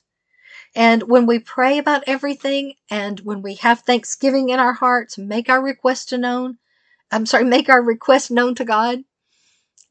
And 0.74 1.04
when 1.04 1.26
we 1.26 1.38
pray 1.38 1.78
about 1.78 2.02
everything 2.08 2.74
and 2.90 3.20
when 3.20 3.42
we 3.42 3.54
have 3.54 3.82
thanksgiving 3.82 4.48
in 4.48 4.58
our 4.58 4.72
hearts, 4.72 5.16
make 5.16 5.48
our 5.48 5.62
request 5.62 6.12
known, 6.12 6.58
I'm 7.12 7.26
sorry, 7.26 7.44
make 7.44 7.68
our 7.68 7.80
request 7.80 8.32
known 8.32 8.56
to 8.56 8.64
God, 8.64 9.04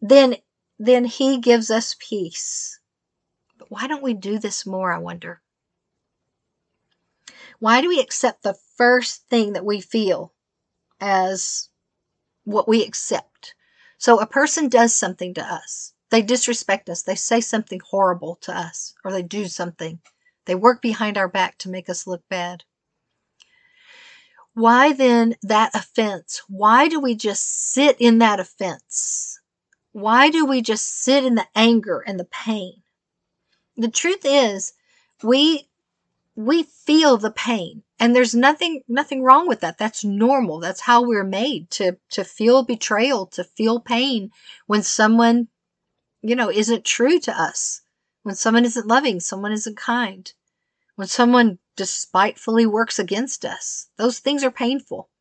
then, 0.01 0.36
then 0.77 1.05
He 1.05 1.39
gives 1.39 1.72
us 1.72 1.96
peace. 1.98 2.75
Why 3.75 3.88
don't 3.88 4.01
we 4.01 4.13
do 4.13 4.39
this 4.39 4.65
more, 4.65 4.94
I 4.94 5.00
wonder? 5.00 5.41
Why 7.60 7.82
do 7.82 7.89
we 7.89 8.00
accept 8.00 8.41
the 8.41 8.58
first 8.77 9.27
thing 9.27 9.51
that 9.51 9.65
we 9.65 9.82
feel 9.82 10.32
as 11.01 11.67
what 12.46 12.70
we 12.70 12.86
accept? 12.86 13.53
So 13.98 14.17
a 14.17 14.25
person 14.25 14.70
does 14.70 14.96
something 14.96 15.34
to 15.34 15.44
us. 15.44 15.91
They 16.10 16.22
disrespect 16.22 16.89
us. 16.89 17.03
They 17.03 17.15
say 17.15 17.41
something 17.41 17.82
horrible 17.89 18.38
to 18.44 18.58
us, 18.58 18.94
or 19.03 19.12
they 19.12 19.24
do 19.24 19.46
something. 19.46 20.00
They 20.46 20.55
work 20.55 20.82
behind 20.82 21.17
our 21.17 21.27
back 21.27 21.58
to 21.58 21.70
make 21.70 21.89
us 21.89 22.08
look 22.08 22.24
bad. 22.29 22.63
Why 24.53 24.94
then 24.94 25.36
that 25.44 25.75
offense? 25.75 26.41
Why 26.48 26.88
do 26.88 27.01
we 27.01 27.13
just 27.13 27.74
sit 27.74 27.98
in 28.00 28.20
that 28.20 28.39
offense? 28.39 29.41
Why 29.91 30.29
do 30.29 30.46
we 30.46 30.62
just 30.62 31.03
sit 31.03 31.25
in 31.25 31.36
the 31.36 31.48
anger 31.53 32.01
and 32.08 32.17
the 32.17 32.24
pain? 32.24 32.84
The 33.77 33.89
truth 33.89 34.22
is, 34.24 34.74
we 35.24 35.70
we 36.36 36.63
feel 36.63 37.17
the 37.17 37.32
pain 37.32 37.84
and 38.00 38.15
there's 38.15 38.36
nothing 38.36 38.84
nothing 38.89 39.24
wrong 39.24 39.48
with 39.48 39.62
that 39.62 39.77
that's 39.77 40.03
normal 40.03 40.60
that's 40.60 40.82
how 40.82 41.01
we're 41.01 41.24
made 41.24 41.70
to 41.72 41.98
to 42.10 42.25
feel 42.25 42.62
betrayal 42.63 43.25
to 43.25 43.41
feel 43.44 43.79
pain 43.79 44.32
when 44.67 44.84
someone 44.84 45.48
you 46.22 46.36
know 46.36 46.51
isn't 46.51 46.84
true 46.84 47.20
to 47.22 47.32
us 47.32 47.82
when 48.25 48.34
someone 48.34 48.65
isn't 48.65 48.88
loving, 48.88 49.20
someone 49.20 49.51
isn't 49.51 49.77
kind, 49.77 50.34
when 50.96 51.08
someone 51.08 51.60
despitefully 51.75 52.65
works 52.65 52.98
against 52.98 53.46
us. 53.46 53.88
Those 53.98 54.17
things 54.17 54.44
are 54.44 54.50
painful. 54.50 55.12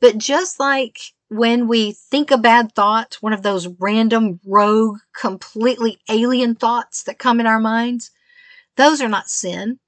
But 0.00 0.18
just 0.18 0.60
like 0.60 1.13
when 1.28 1.68
we 1.68 1.92
think 1.92 2.30
a 2.30 2.38
bad 2.38 2.74
thought, 2.74 3.16
one 3.20 3.32
of 3.32 3.42
those 3.42 3.68
random, 3.68 4.40
rogue, 4.46 4.98
completely 5.18 6.00
alien 6.08 6.54
thoughts 6.54 7.04
that 7.04 7.18
come 7.18 7.40
in 7.40 7.46
our 7.46 7.60
minds, 7.60 8.10
those 8.76 9.00
are 9.02 9.08
not 9.08 9.28
sin. 9.30 9.80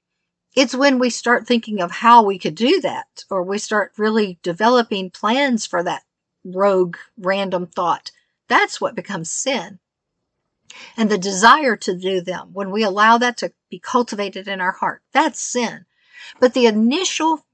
It's 0.55 0.75
when 0.75 0.99
we 0.99 1.09
start 1.11 1.47
thinking 1.47 1.81
of 1.81 1.91
how 1.91 2.23
we 2.23 2.39
could 2.39 2.55
do 2.55 2.81
that, 2.81 3.25
or 3.29 3.43
we 3.43 3.59
start 3.59 3.93
really 3.97 4.39
developing 4.43 5.11
plans 5.11 5.65
for 5.65 5.83
that 5.83 6.03
rogue, 6.45 6.97
random 7.17 7.67
thought. 7.67 8.11
That's 8.49 8.81
what 8.81 8.95
becomes 8.95 9.29
sin. 9.31 9.79
and 10.97 11.09
the 11.09 11.17
desire 11.17 11.75
to 11.77 11.97
do 11.97 12.21
them, 12.21 12.49
when 12.53 12.71
we 12.71 12.83
allow 12.83 13.17
that 13.17 13.37
to 13.37 13.53
be 13.69 13.79
cultivated 13.79 14.47
in 14.47 14.61
our 14.61 14.71
heart, 14.73 15.01
that's 15.11 15.39
sin. 15.39 15.85
But 16.39 16.53
the 16.53 16.65
initial 16.67 17.45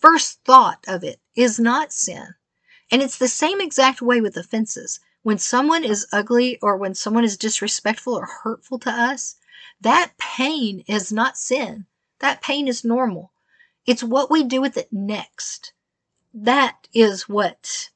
first 0.00 0.40
thought 0.44 0.84
of 0.88 1.04
it 1.04 1.20
is 1.36 1.58
not 1.58 1.92
sin. 1.92 2.34
And 2.90 3.02
it's 3.02 3.18
the 3.18 3.28
same 3.28 3.60
exact 3.60 4.00
way 4.00 4.20
with 4.20 4.36
offenses. 4.36 5.00
When 5.22 5.38
someone 5.38 5.84
is 5.84 6.06
ugly 6.12 6.58
or 6.62 6.76
when 6.76 6.94
someone 6.94 7.24
is 7.24 7.36
disrespectful 7.36 8.14
or 8.14 8.26
hurtful 8.26 8.78
to 8.80 8.90
us, 8.90 9.36
that 9.80 10.12
pain 10.18 10.84
is 10.86 11.12
not 11.12 11.36
sin. 11.36 11.86
That 12.20 12.42
pain 12.42 12.68
is 12.68 12.84
normal. 12.84 13.32
It's 13.86 14.04
what 14.04 14.30
we 14.30 14.44
do 14.44 14.60
with 14.60 14.76
it 14.76 14.92
next. 14.92 15.72
That 16.32 16.88
is 16.94 17.28
what 17.28 17.90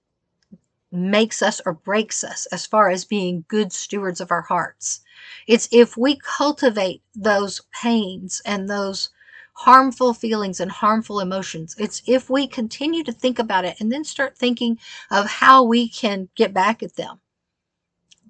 makes 0.90 1.40
us 1.40 1.60
or 1.64 1.72
breaks 1.72 2.24
us 2.24 2.46
as 2.46 2.66
far 2.66 2.90
as 2.90 3.04
being 3.04 3.44
good 3.48 3.72
stewards 3.72 4.20
of 4.20 4.30
our 4.30 4.42
hearts. 4.42 5.00
It's 5.46 5.68
if 5.70 5.96
we 5.96 6.16
cultivate 6.16 7.02
those 7.14 7.62
pains 7.72 8.42
and 8.44 8.68
those 8.68 9.10
harmful 9.60 10.14
feelings 10.14 10.58
and 10.58 10.70
harmful 10.70 11.20
emotions. 11.20 11.76
It's 11.78 12.02
if 12.06 12.30
we 12.30 12.46
continue 12.46 13.04
to 13.04 13.12
think 13.12 13.38
about 13.38 13.66
it 13.66 13.78
and 13.78 13.92
then 13.92 14.04
start 14.04 14.38
thinking 14.38 14.78
of 15.10 15.26
how 15.26 15.62
we 15.64 15.86
can 15.86 16.30
get 16.34 16.54
back 16.54 16.82
at 16.82 16.96
them. 16.96 17.20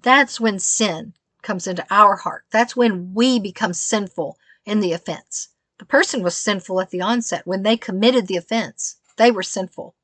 That's 0.02 0.40
when 0.40 0.58
sin 0.58 1.14
comes 1.42 1.68
into 1.68 1.86
our 1.88 2.16
heart. 2.16 2.46
That's 2.50 2.74
when 2.74 3.14
we 3.14 3.38
become 3.38 3.74
sinful 3.74 4.38
in 4.64 4.80
the 4.80 4.92
offense. 4.92 5.50
The 5.78 5.84
person 5.84 6.24
was 6.24 6.36
sinful 6.36 6.80
at 6.80 6.90
the 6.90 7.00
onset. 7.00 7.46
When 7.46 7.62
they 7.62 7.76
committed 7.76 8.26
the 8.26 8.36
offense, 8.36 8.96
they 9.16 9.30
were 9.30 9.44
sinful. 9.44 9.94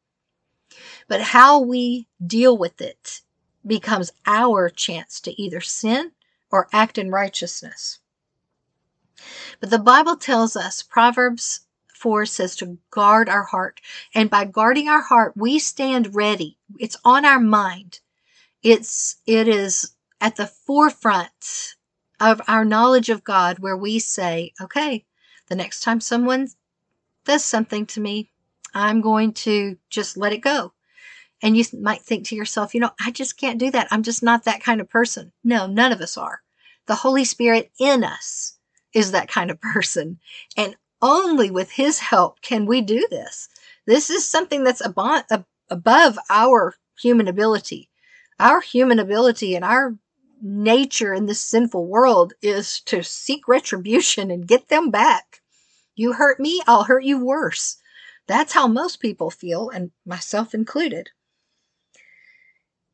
But 1.08 1.20
how 1.22 1.58
we 1.58 2.06
deal 2.24 2.56
with 2.56 2.80
it 2.80 3.22
becomes 3.66 4.12
our 4.26 4.68
chance 4.68 5.20
to 5.22 5.42
either 5.42 5.60
sin 5.60 6.12
or 6.52 6.68
act 6.72 6.98
in 6.98 7.10
righteousness. 7.10 7.98
But 9.60 9.70
the 9.70 9.78
Bible 9.78 10.16
tells 10.16 10.56
us, 10.56 10.82
Proverbs 10.82 11.60
4 11.94 12.26
says 12.26 12.56
to 12.56 12.78
guard 12.90 13.28
our 13.28 13.44
heart. 13.44 13.80
And 14.14 14.30
by 14.30 14.44
guarding 14.44 14.88
our 14.88 15.00
heart, 15.00 15.32
we 15.36 15.58
stand 15.58 16.14
ready. 16.14 16.58
It's 16.78 16.96
on 17.04 17.24
our 17.24 17.40
mind. 17.40 18.00
It's, 18.62 19.16
it 19.26 19.48
is 19.48 19.94
at 20.20 20.36
the 20.36 20.46
forefront 20.46 21.74
of 22.20 22.40
our 22.48 22.64
knowledge 22.64 23.08
of 23.08 23.24
God 23.24 23.58
where 23.58 23.76
we 23.76 23.98
say, 23.98 24.52
okay, 24.60 25.04
the 25.48 25.54
next 25.54 25.80
time 25.80 26.00
someone 26.00 26.48
does 27.24 27.44
something 27.44 27.86
to 27.86 28.00
me, 28.00 28.30
I'm 28.74 29.00
going 29.00 29.32
to 29.32 29.76
just 29.90 30.16
let 30.16 30.32
it 30.32 30.38
go. 30.38 30.72
And 31.42 31.56
you 31.56 31.64
might 31.80 32.02
think 32.02 32.26
to 32.26 32.36
yourself, 32.36 32.74
you 32.74 32.80
know, 32.80 32.90
I 33.04 33.10
just 33.10 33.38
can't 33.38 33.58
do 33.58 33.70
that. 33.70 33.88
I'm 33.90 34.02
just 34.02 34.22
not 34.22 34.44
that 34.44 34.62
kind 34.62 34.80
of 34.80 34.88
person. 34.88 35.32
No, 35.44 35.66
none 35.66 35.92
of 35.92 36.00
us 36.00 36.16
are. 36.16 36.40
The 36.86 36.94
Holy 36.94 37.24
Spirit 37.24 37.70
in 37.78 38.04
us 38.04 38.55
is 38.94 39.12
that 39.12 39.28
kind 39.28 39.50
of 39.50 39.60
person. 39.60 40.18
And 40.56 40.76
only 41.02 41.50
with 41.50 41.70
His 41.70 41.98
help 41.98 42.40
can 42.40 42.66
we 42.66 42.80
do 42.80 43.06
this. 43.10 43.48
This 43.86 44.10
is 44.10 44.26
something 44.26 44.64
that's 44.64 44.84
above, 44.84 45.24
above 45.70 46.18
our 46.30 46.74
human 47.00 47.28
ability. 47.28 47.90
Our 48.38 48.60
human 48.60 48.98
ability 48.98 49.54
and 49.54 49.64
our 49.64 49.96
nature 50.42 51.14
in 51.14 51.26
this 51.26 51.40
sinful 51.40 51.86
world 51.86 52.34
is 52.42 52.80
to 52.82 53.02
seek 53.02 53.48
retribution 53.48 54.30
and 54.30 54.46
get 54.46 54.68
them 54.68 54.90
back. 54.90 55.40
You 55.94 56.12
hurt 56.12 56.38
me, 56.38 56.60
I'll 56.66 56.84
hurt 56.84 57.04
you 57.04 57.24
worse. 57.24 57.78
That's 58.26 58.52
how 58.52 58.66
most 58.66 59.00
people 59.00 59.30
feel, 59.30 59.70
and 59.70 59.92
myself 60.04 60.52
included. 60.52 61.10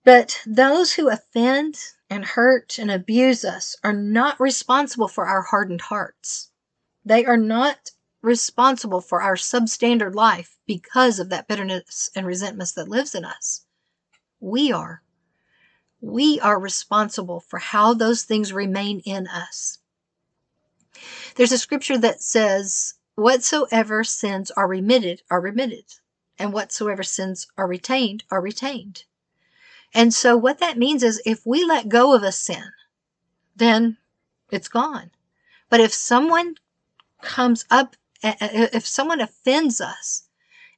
But 0.04 0.40
those 0.46 0.92
who 0.92 1.08
offend 1.08 1.78
and 2.12 2.26
hurt 2.26 2.78
and 2.78 2.90
abuse 2.90 3.42
us 3.42 3.74
are 3.82 3.94
not 3.94 4.38
responsible 4.38 5.08
for 5.08 5.24
our 5.24 5.40
hardened 5.40 5.80
hearts. 5.80 6.50
They 7.06 7.24
are 7.24 7.38
not 7.38 7.92
responsible 8.20 9.00
for 9.00 9.22
our 9.22 9.34
substandard 9.34 10.14
life 10.14 10.58
because 10.66 11.18
of 11.18 11.30
that 11.30 11.48
bitterness 11.48 12.10
and 12.14 12.26
resentment 12.26 12.74
that 12.76 12.90
lives 12.90 13.14
in 13.14 13.24
us. 13.24 13.64
We 14.40 14.70
are. 14.70 15.02
We 16.02 16.38
are 16.40 16.60
responsible 16.60 17.40
for 17.40 17.58
how 17.58 17.94
those 17.94 18.24
things 18.24 18.52
remain 18.52 19.00
in 19.06 19.26
us. 19.26 19.78
There's 21.36 21.52
a 21.52 21.56
scripture 21.56 21.96
that 21.96 22.20
says, 22.20 22.92
Whatsoever 23.14 24.04
sins 24.04 24.50
are 24.50 24.68
remitted 24.68 25.22
are 25.30 25.40
remitted, 25.40 25.86
and 26.38 26.52
whatsoever 26.52 27.02
sins 27.02 27.46
are 27.56 27.66
retained 27.66 28.24
are 28.30 28.42
retained. 28.42 29.04
And 29.94 30.12
so 30.14 30.36
what 30.36 30.58
that 30.58 30.78
means 30.78 31.02
is 31.02 31.22
if 31.26 31.44
we 31.46 31.64
let 31.64 31.88
go 31.88 32.14
of 32.14 32.22
a 32.22 32.32
sin, 32.32 32.72
then 33.56 33.98
it's 34.50 34.68
gone. 34.68 35.10
But 35.68 35.80
if 35.80 35.92
someone 35.92 36.54
comes 37.20 37.64
up, 37.70 37.96
if 38.22 38.86
someone 38.86 39.20
offends 39.20 39.80
us 39.80 40.24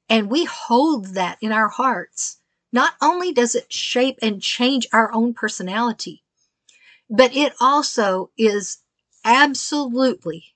and 0.08 0.30
we 0.30 0.44
hold 0.44 1.14
that 1.14 1.38
in 1.40 1.52
our 1.52 1.68
hearts, 1.68 2.38
not 2.72 2.94
only 3.00 3.32
does 3.32 3.54
it 3.54 3.72
shape 3.72 4.18
and 4.20 4.42
change 4.42 4.86
our 4.92 5.12
own 5.12 5.34
personality, 5.34 6.22
but 7.08 7.34
it 7.36 7.52
also 7.60 8.30
is 8.36 8.78
absolutely 9.24 10.54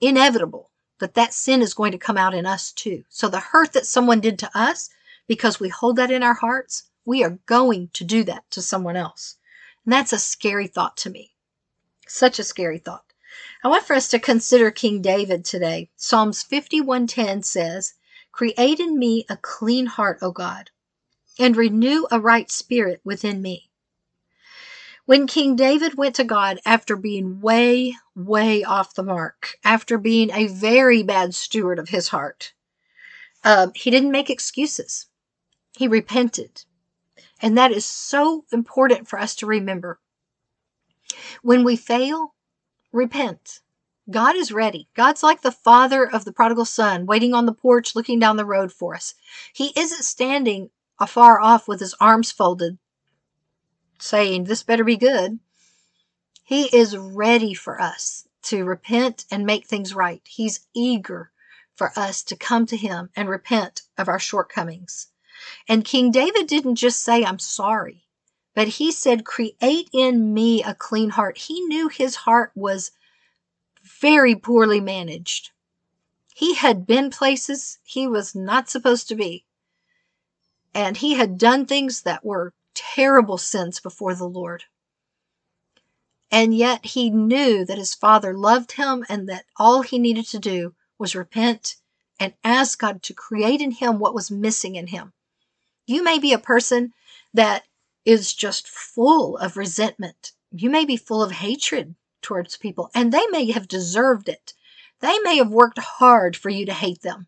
inevitable 0.00 0.70
that 0.98 1.14
that 1.14 1.32
sin 1.32 1.62
is 1.62 1.74
going 1.74 1.92
to 1.92 1.98
come 1.98 2.18
out 2.18 2.34
in 2.34 2.44
us 2.44 2.72
too. 2.72 3.04
So 3.08 3.28
the 3.28 3.40
hurt 3.40 3.72
that 3.74 3.86
someone 3.86 4.20
did 4.20 4.38
to 4.40 4.50
us, 4.58 4.90
because 5.28 5.60
we 5.60 5.68
hold 5.68 5.96
that 5.96 6.10
in 6.10 6.22
our 6.22 6.34
hearts, 6.34 6.84
we 7.04 7.24
are 7.24 7.38
going 7.46 7.88
to 7.94 8.04
do 8.04 8.24
that 8.24 8.50
to 8.50 8.62
someone 8.62 8.96
else. 8.96 9.36
And 9.84 9.92
that's 9.92 10.12
a 10.12 10.18
scary 10.18 10.66
thought 10.66 10.96
to 10.98 11.10
me. 11.10 11.34
Such 12.06 12.38
a 12.38 12.44
scary 12.44 12.78
thought. 12.78 13.12
I 13.62 13.68
want 13.68 13.84
for 13.84 13.94
us 13.94 14.08
to 14.08 14.18
consider 14.18 14.70
King 14.70 15.02
David 15.02 15.44
today. 15.44 15.90
Psalms 15.96 16.42
51:10 16.42 17.42
says, 17.42 17.94
"Create 18.32 18.80
in 18.80 18.98
me 18.98 19.26
a 19.28 19.36
clean 19.36 19.86
heart, 19.86 20.18
O 20.22 20.30
God, 20.30 20.70
and 21.38 21.56
renew 21.56 22.06
a 22.10 22.20
right 22.20 22.50
spirit 22.50 23.00
within 23.04 23.42
me." 23.42 23.70
When 25.06 25.26
King 25.26 25.56
David 25.56 25.94
went 25.94 26.14
to 26.16 26.24
God 26.24 26.60
after 26.66 26.94
being 26.94 27.40
way, 27.40 27.96
way 28.14 28.62
off 28.62 28.94
the 28.94 29.02
mark, 29.02 29.58
after 29.64 29.96
being 29.96 30.30
a 30.30 30.46
very 30.46 31.02
bad 31.02 31.34
steward 31.34 31.78
of 31.78 31.88
his 31.88 32.08
heart, 32.08 32.52
uh, 33.42 33.68
he 33.74 33.90
didn't 33.90 34.10
make 34.10 34.28
excuses. 34.28 35.06
He 35.76 35.88
repented. 35.88 36.64
And 37.40 37.56
that 37.56 37.72
is 37.72 37.84
so 37.84 38.44
important 38.52 39.08
for 39.08 39.18
us 39.18 39.34
to 39.36 39.46
remember. 39.46 40.00
When 41.42 41.64
we 41.64 41.76
fail, 41.76 42.34
repent. 42.92 43.60
God 44.10 44.36
is 44.36 44.52
ready. 44.52 44.88
God's 44.94 45.22
like 45.22 45.42
the 45.42 45.52
father 45.52 46.08
of 46.08 46.24
the 46.24 46.32
prodigal 46.32 46.64
son, 46.64 47.06
waiting 47.06 47.34
on 47.34 47.46
the 47.46 47.52
porch, 47.52 47.94
looking 47.94 48.18
down 48.18 48.36
the 48.36 48.46
road 48.46 48.72
for 48.72 48.94
us. 48.94 49.14
He 49.52 49.72
isn't 49.76 50.04
standing 50.04 50.70
afar 50.98 51.40
off 51.40 51.68
with 51.68 51.80
his 51.80 51.94
arms 52.00 52.32
folded, 52.32 52.78
saying, 53.98 54.44
This 54.44 54.62
better 54.62 54.84
be 54.84 54.96
good. 54.96 55.38
He 56.42 56.74
is 56.74 56.96
ready 56.96 57.52
for 57.52 57.80
us 57.80 58.26
to 58.44 58.64
repent 58.64 59.26
and 59.30 59.44
make 59.44 59.66
things 59.66 59.94
right. 59.94 60.22
He's 60.26 60.66
eager 60.74 61.30
for 61.76 61.92
us 61.94 62.22
to 62.22 62.36
come 62.36 62.64
to 62.66 62.76
him 62.76 63.10
and 63.14 63.28
repent 63.28 63.82
of 63.98 64.08
our 64.08 64.18
shortcomings. 64.18 65.08
And 65.68 65.84
King 65.84 66.10
David 66.10 66.46
didn't 66.46 66.76
just 66.76 67.02
say, 67.02 67.24
I'm 67.24 67.38
sorry, 67.38 68.04
but 68.54 68.68
he 68.68 68.90
said, 68.90 69.24
Create 69.24 69.88
in 69.92 70.34
me 70.34 70.62
a 70.62 70.74
clean 70.74 71.10
heart. 71.10 71.38
He 71.38 71.60
knew 71.60 71.88
his 71.88 72.16
heart 72.16 72.52
was 72.54 72.90
very 74.00 74.34
poorly 74.34 74.80
managed. 74.80 75.50
He 76.34 76.54
had 76.54 76.86
been 76.86 77.10
places 77.10 77.78
he 77.82 78.06
was 78.06 78.34
not 78.34 78.68
supposed 78.68 79.08
to 79.08 79.14
be. 79.14 79.44
And 80.74 80.96
he 80.96 81.14
had 81.14 81.38
done 81.38 81.66
things 81.66 82.02
that 82.02 82.24
were 82.24 82.54
terrible 82.74 83.38
sins 83.38 83.80
before 83.80 84.14
the 84.14 84.28
Lord. 84.28 84.64
And 86.30 86.54
yet 86.54 86.84
he 86.84 87.10
knew 87.10 87.64
that 87.64 87.78
his 87.78 87.94
father 87.94 88.34
loved 88.34 88.72
him 88.72 89.04
and 89.08 89.28
that 89.28 89.46
all 89.56 89.82
he 89.82 89.98
needed 89.98 90.26
to 90.26 90.38
do 90.38 90.74
was 90.98 91.14
repent 91.14 91.76
and 92.20 92.34
ask 92.44 92.78
God 92.78 93.02
to 93.04 93.14
create 93.14 93.60
in 93.60 93.70
him 93.70 93.98
what 93.98 94.14
was 94.14 94.30
missing 94.30 94.76
in 94.76 94.88
him. 94.88 95.12
You 95.88 96.02
may 96.02 96.18
be 96.18 96.34
a 96.34 96.38
person 96.38 96.92
that 97.32 97.64
is 98.04 98.34
just 98.34 98.68
full 98.68 99.38
of 99.38 99.56
resentment. 99.56 100.32
You 100.52 100.68
may 100.68 100.84
be 100.84 100.98
full 100.98 101.22
of 101.22 101.32
hatred 101.32 101.94
towards 102.20 102.58
people, 102.58 102.90
and 102.94 103.10
they 103.10 103.26
may 103.28 103.50
have 103.52 103.66
deserved 103.66 104.28
it. 104.28 104.52
They 105.00 105.18
may 105.20 105.38
have 105.38 105.50
worked 105.50 105.78
hard 105.78 106.36
for 106.36 106.50
you 106.50 106.66
to 106.66 106.74
hate 106.74 107.00
them. 107.00 107.26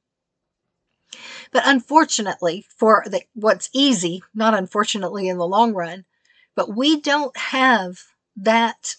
But 1.53 1.63
unfortunately, 1.65 2.67
for 2.77 3.03
the, 3.07 3.23
what's 3.33 3.71
easy, 3.73 4.23
not 4.35 4.53
unfortunately 4.53 5.27
in 5.27 5.39
the 5.39 5.49
long 5.49 5.73
run, 5.73 6.05
but 6.55 6.77
we 6.77 7.01
don't 7.01 7.35
have 7.39 8.03
that. 8.37 8.97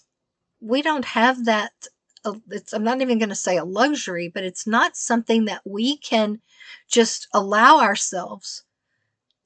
We 0.59 0.81
don't 0.81 1.05
have 1.05 1.45
that. 1.45 1.87
Uh, 2.25 2.33
I'm 2.73 2.83
not 2.83 2.99
even 2.99 3.19
going 3.19 3.29
to 3.29 3.35
say 3.35 3.57
a 3.57 3.63
luxury, 3.63 4.27
but 4.27 4.43
it's 4.43 4.65
not 4.65 4.97
something 4.97 5.45
that 5.45 5.61
we 5.65 5.97
can 5.97 6.41
just 6.87 7.27
allow 7.31 7.79
ourselves 7.79 8.63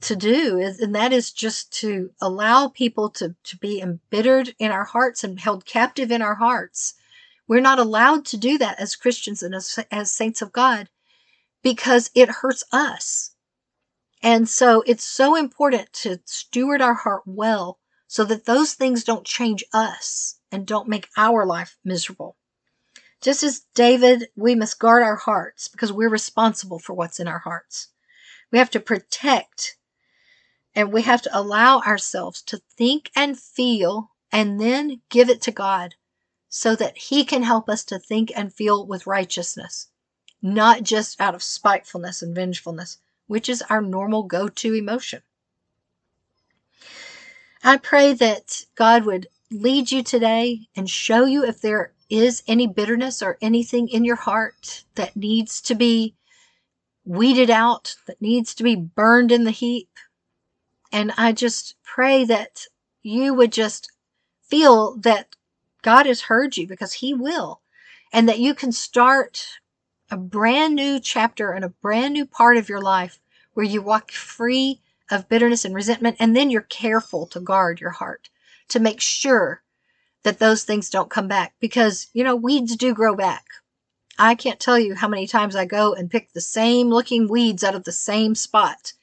to 0.02 0.16
do 0.16 0.58
is, 0.60 0.80
and 0.80 0.94
that 0.96 1.14
is 1.14 1.32
just 1.32 1.72
to 1.80 2.12
allow 2.22 2.68
people 2.68 3.10
to, 3.12 3.36
to 3.44 3.58
be 3.58 3.82
embittered 3.82 4.54
in 4.60 4.72
our 4.72 4.84
hearts 4.84 5.24
and 5.24 5.40
held 5.40 5.66
captive 5.66 6.12
in 6.12 6.22
our 6.22 6.36
hearts. 6.36 6.94
We're 7.48 7.62
not 7.62 7.80
allowed 7.80 8.26
to 8.26 8.38
do 8.38 8.58
that 8.58 8.80
as 8.80 8.96
Christians 8.96 9.42
and 9.42 9.56
as, 9.56 9.80
as 9.92 10.12
saints 10.12 10.42
of 10.42 10.52
God 10.52 10.90
because 11.64 12.12
it 12.14 12.30
hurts 12.30 12.64
us. 12.72 13.32
And 14.22 14.50
so 14.50 14.84
it's 14.86 15.04
so 15.04 15.36
important 15.36 15.94
to 15.94 16.20
steward 16.26 16.82
our 16.82 16.94
heart 16.94 17.24
well 17.26 17.80
so 18.08 18.24
that 18.26 18.46
those 18.46 18.74
things 18.74 19.04
don't 19.04 19.26
change 19.26 19.64
us 19.74 20.36
and 20.52 20.66
don't 20.66 20.88
make 20.88 21.10
our 21.18 21.46
life 21.46 21.78
miserable. 21.84 22.38
Just 23.22 23.44
as 23.44 23.66
David, 23.74 24.28
we 24.36 24.56
must 24.56 24.80
guard 24.80 25.04
our 25.04 25.16
hearts 25.16 25.68
because 25.68 25.92
we're 25.92 26.10
responsible 26.10 26.80
for 26.80 26.94
what's 26.94 27.20
in 27.20 27.28
our 27.28 27.40
hearts. 27.40 27.90
We 28.52 28.60
have 28.60 28.70
to 28.72 28.80
protect 28.80 29.78
and 30.76 30.92
we 30.92 31.04
have 31.04 31.22
to 31.22 31.38
allow 31.38 31.80
ourselves 31.82 32.42
to 32.44 32.62
think 32.78 33.10
and 33.16 33.40
feel 33.40 34.12
and 34.32 34.60
then 34.60 35.02
give 35.10 35.30
it 35.30 35.42
to 35.44 35.52
God 35.52 35.96
so 36.50 36.76
that 36.76 36.98
He 36.98 37.24
can 37.24 37.44
help 37.44 37.70
us 37.70 37.84
to 37.86 37.98
think 37.98 38.32
and 38.36 38.54
feel 38.54 38.86
with 38.86 39.08
righteousness, 39.08 39.88
not 40.42 40.84
just 40.84 41.20
out 41.22 41.36
of 41.36 41.42
spitefulness 41.42 42.22
and 42.22 42.36
vengefulness, 42.36 42.98
which 43.28 43.50
is 43.50 43.64
our 43.64 43.82
normal 43.82 44.24
go 44.24 44.48
to 44.48 44.74
emotion. 44.74 45.22
I 47.64 47.78
pray 47.78 48.14
that 48.14 48.66
God 48.76 49.06
would 49.06 49.28
lead 49.52 49.92
you 49.92 50.04
today 50.04 50.68
and 50.76 50.90
show 50.90 51.26
you 51.26 51.46
if 51.46 51.62
there 51.62 51.94
is 52.10 52.44
any 52.48 52.68
bitterness 52.68 53.22
or 53.22 53.38
anything 53.42 53.88
in 53.88 54.04
your 54.04 54.16
heart 54.16 54.84
that 54.96 55.16
needs 55.16 55.62
to 55.62 55.76
be 55.76 56.16
weeded 57.06 57.50
out, 57.50 57.96
that 58.08 58.22
needs 58.22 58.54
to 58.56 58.64
be 58.64 58.76
burned 58.76 59.32
in 59.32 59.44
the 59.44 59.52
heap, 59.52 59.90
and 60.96 61.12
I 61.18 61.34
just 61.34 61.76
pray 61.84 62.24
that 62.24 62.68
you 63.04 63.34
would 63.34 63.52
just 63.52 63.92
feel 64.48 64.96
that 65.00 65.36
God 65.82 66.06
has 66.06 66.22
heard 66.22 66.56
you 66.56 66.68
because 66.68 66.94
He 66.94 67.14
will, 67.14 67.60
and 68.14 68.30
that 68.30 68.40
you 68.40 68.56
can 68.56 68.72
start 68.72 69.46
a 70.10 70.16
brand 70.16 70.74
new 70.74 71.02
chapter 71.02 71.52
and 71.52 71.66
a 71.66 71.74
brand 71.84 72.14
new 72.14 72.26
part 72.26 72.56
of 72.56 72.70
your 72.70 72.80
life 72.82 73.20
where 73.56 73.66
you 73.66 73.82
walk 73.82 74.10
free 74.10 74.80
of 75.12 75.28
bitterness 75.28 75.66
and 75.66 75.76
resentment, 75.76 76.16
and 76.18 76.34
then 76.34 76.50
you're 76.50 76.62
careful 76.62 77.28
to 77.28 77.42
guard 77.42 77.82
your 77.82 77.90
heart 77.90 78.30
to 78.70 78.80
make 78.80 79.02
sure 79.02 79.64
that 80.24 80.40
those 80.40 80.64
things 80.64 80.90
don't 80.90 81.10
come 81.10 81.28
back 81.28 81.56
because, 81.60 82.08
you 82.14 82.24
know, 82.24 82.38
weeds 82.38 82.78
do 82.78 82.94
grow 82.94 83.18
back. 83.18 83.44
I 84.18 84.34
can't 84.34 84.62
tell 84.62 84.80
you 84.80 84.96
how 84.96 85.10
many 85.10 85.28
times 85.28 85.58
I 85.58 85.66
go 85.66 85.94
and 85.94 86.10
pick 86.10 86.32
the 86.32 86.40
same 86.40 86.88
looking 86.88 87.28
weeds 87.28 87.66
out 87.66 87.76
of 87.76 87.84
the 87.84 87.92
same 87.92 88.34
spot 88.34 88.94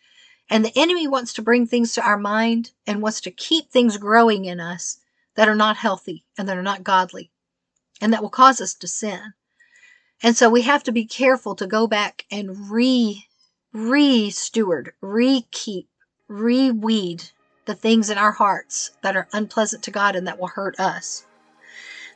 and 0.53 0.67
the 0.67 0.79
enemy 0.79 1.09
wants 1.09 1.33
to 1.33 1.41
bring 1.41 1.67
things 1.67 1.95
to 1.95 2.05
our 2.07 2.19
mind 2.19 2.73
and 2.87 3.01
wants 3.01 3.23
to 3.23 3.31
keep 3.31 3.71
things 3.71 3.97
growing 3.97 4.45
in 4.45 4.61
us 4.61 4.99
that 5.35 5.49
are 5.49 5.55
not 5.55 5.79
healthy 5.79 6.27
and 6.37 6.47
that 6.47 6.59
are 6.59 6.63
not 6.63 6.85
godly 6.85 7.31
and 8.03 8.13
that 8.13 8.21
will 8.21 8.29
cause 8.29 8.61
us 8.61 8.75
to 8.75 8.87
sin. 8.87 9.33
And 10.23 10.37
so 10.37 10.51
we 10.51 10.61
have 10.61 10.83
to 10.83 10.93
be 10.93 11.07
careful 11.07 11.55
to 11.55 11.67
go 11.67 11.87
back 11.87 12.27
and 12.31 12.71
re, 12.71 13.29
re 13.73 14.29
steward, 14.29 14.93
re 15.01 15.47
keep, 15.51 15.89
re 16.29 16.71
weed 16.71 17.31
the 17.65 17.75
things 17.75 18.11
in 18.11 18.19
our 18.19 18.33
hearts 18.33 18.91
that 19.01 19.17
are 19.17 19.29
unpleasant 19.33 19.83
to 19.85 19.91
God 19.91 20.15
and 20.15 20.27
that 20.27 20.39
will 20.39 20.49
hurt 20.49 20.79
us. 20.79 21.25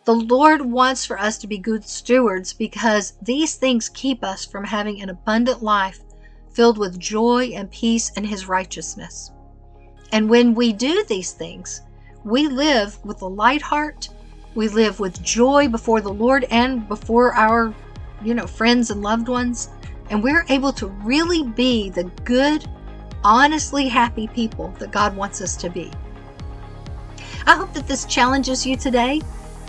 The 0.04 0.14
Lord 0.14 0.60
wants 0.60 1.06
for 1.06 1.18
us 1.18 1.38
to 1.38 1.46
be 1.46 1.56
good 1.56 1.88
stewards 1.88 2.52
because 2.52 3.14
these 3.22 3.54
things 3.54 3.88
keep 3.88 4.22
us 4.22 4.44
from 4.44 4.64
having 4.64 5.00
an 5.00 5.08
abundant 5.08 5.62
life 5.62 6.00
filled 6.56 6.78
with 6.78 6.98
joy 6.98 7.50
and 7.54 7.70
peace 7.70 8.10
and 8.16 8.26
his 8.26 8.48
righteousness. 8.48 9.30
And 10.12 10.30
when 10.30 10.54
we 10.54 10.72
do 10.72 11.04
these 11.06 11.32
things, 11.32 11.82
we 12.24 12.48
live 12.48 12.98
with 13.04 13.20
a 13.20 13.26
light 13.26 13.60
heart. 13.60 14.08
We 14.54 14.68
live 14.68 14.98
with 14.98 15.22
joy 15.22 15.68
before 15.68 16.00
the 16.00 16.12
Lord 16.12 16.44
and 16.50 16.88
before 16.88 17.34
our, 17.34 17.74
you 18.24 18.32
know, 18.32 18.46
friends 18.46 18.90
and 18.90 19.02
loved 19.02 19.28
ones. 19.28 19.68
And 20.08 20.22
we're 20.22 20.46
able 20.48 20.72
to 20.72 20.86
really 20.86 21.42
be 21.42 21.90
the 21.90 22.04
good, 22.24 22.64
honestly 23.22 23.86
happy 23.86 24.26
people 24.28 24.68
that 24.78 24.90
God 24.90 25.14
wants 25.14 25.42
us 25.42 25.56
to 25.58 25.68
be. 25.68 25.92
I 27.46 27.54
hope 27.54 27.74
that 27.74 27.86
this 27.86 28.06
challenges 28.06 28.64
you 28.64 28.76
today 28.76 29.20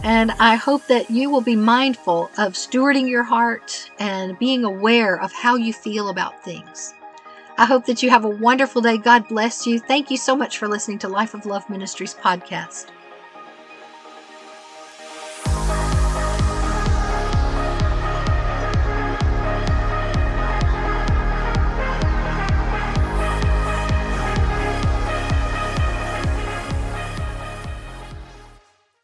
and 0.04 0.32
I 0.40 0.56
hope 0.56 0.86
that 0.88 1.10
you 1.10 1.30
will 1.30 1.42
be 1.42 1.56
mindful 1.56 2.30
of 2.38 2.54
stewarding 2.54 3.10
your 3.10 3.24
heart 3.24 3.90
and 4.00 4.38
being 4.40 4.64
aware 4.64 5.20
of 5.20 5.34
how 5.34 5.56
you 5.56 5.74
feel 5.74 6.10
about 6.10 6.44
things. 6.44 6.94
I 7.58 7.66
hope 7.66 7.86
that 7.88 8.04
you 8.04 8.10
have 8.12 8.24
a 8.24 8.30
wonderful 8.30 8.82
day. 8.82 8.98
God 8.98 9.28
bless 9.28 9.66
you. 9.66 9.80
Thank 9.80 10.12
you 10.12 10.18
so 10.18 10.36
much 10.36 10.58
for 10.60 10.68
listening 10.68 11.00
to 11.00 11.08
Life 11.08 11.34
of 11.34 11.46
Love 11.46 11.70
Ministries 11.70 12.14
podcast. 12.14 12.88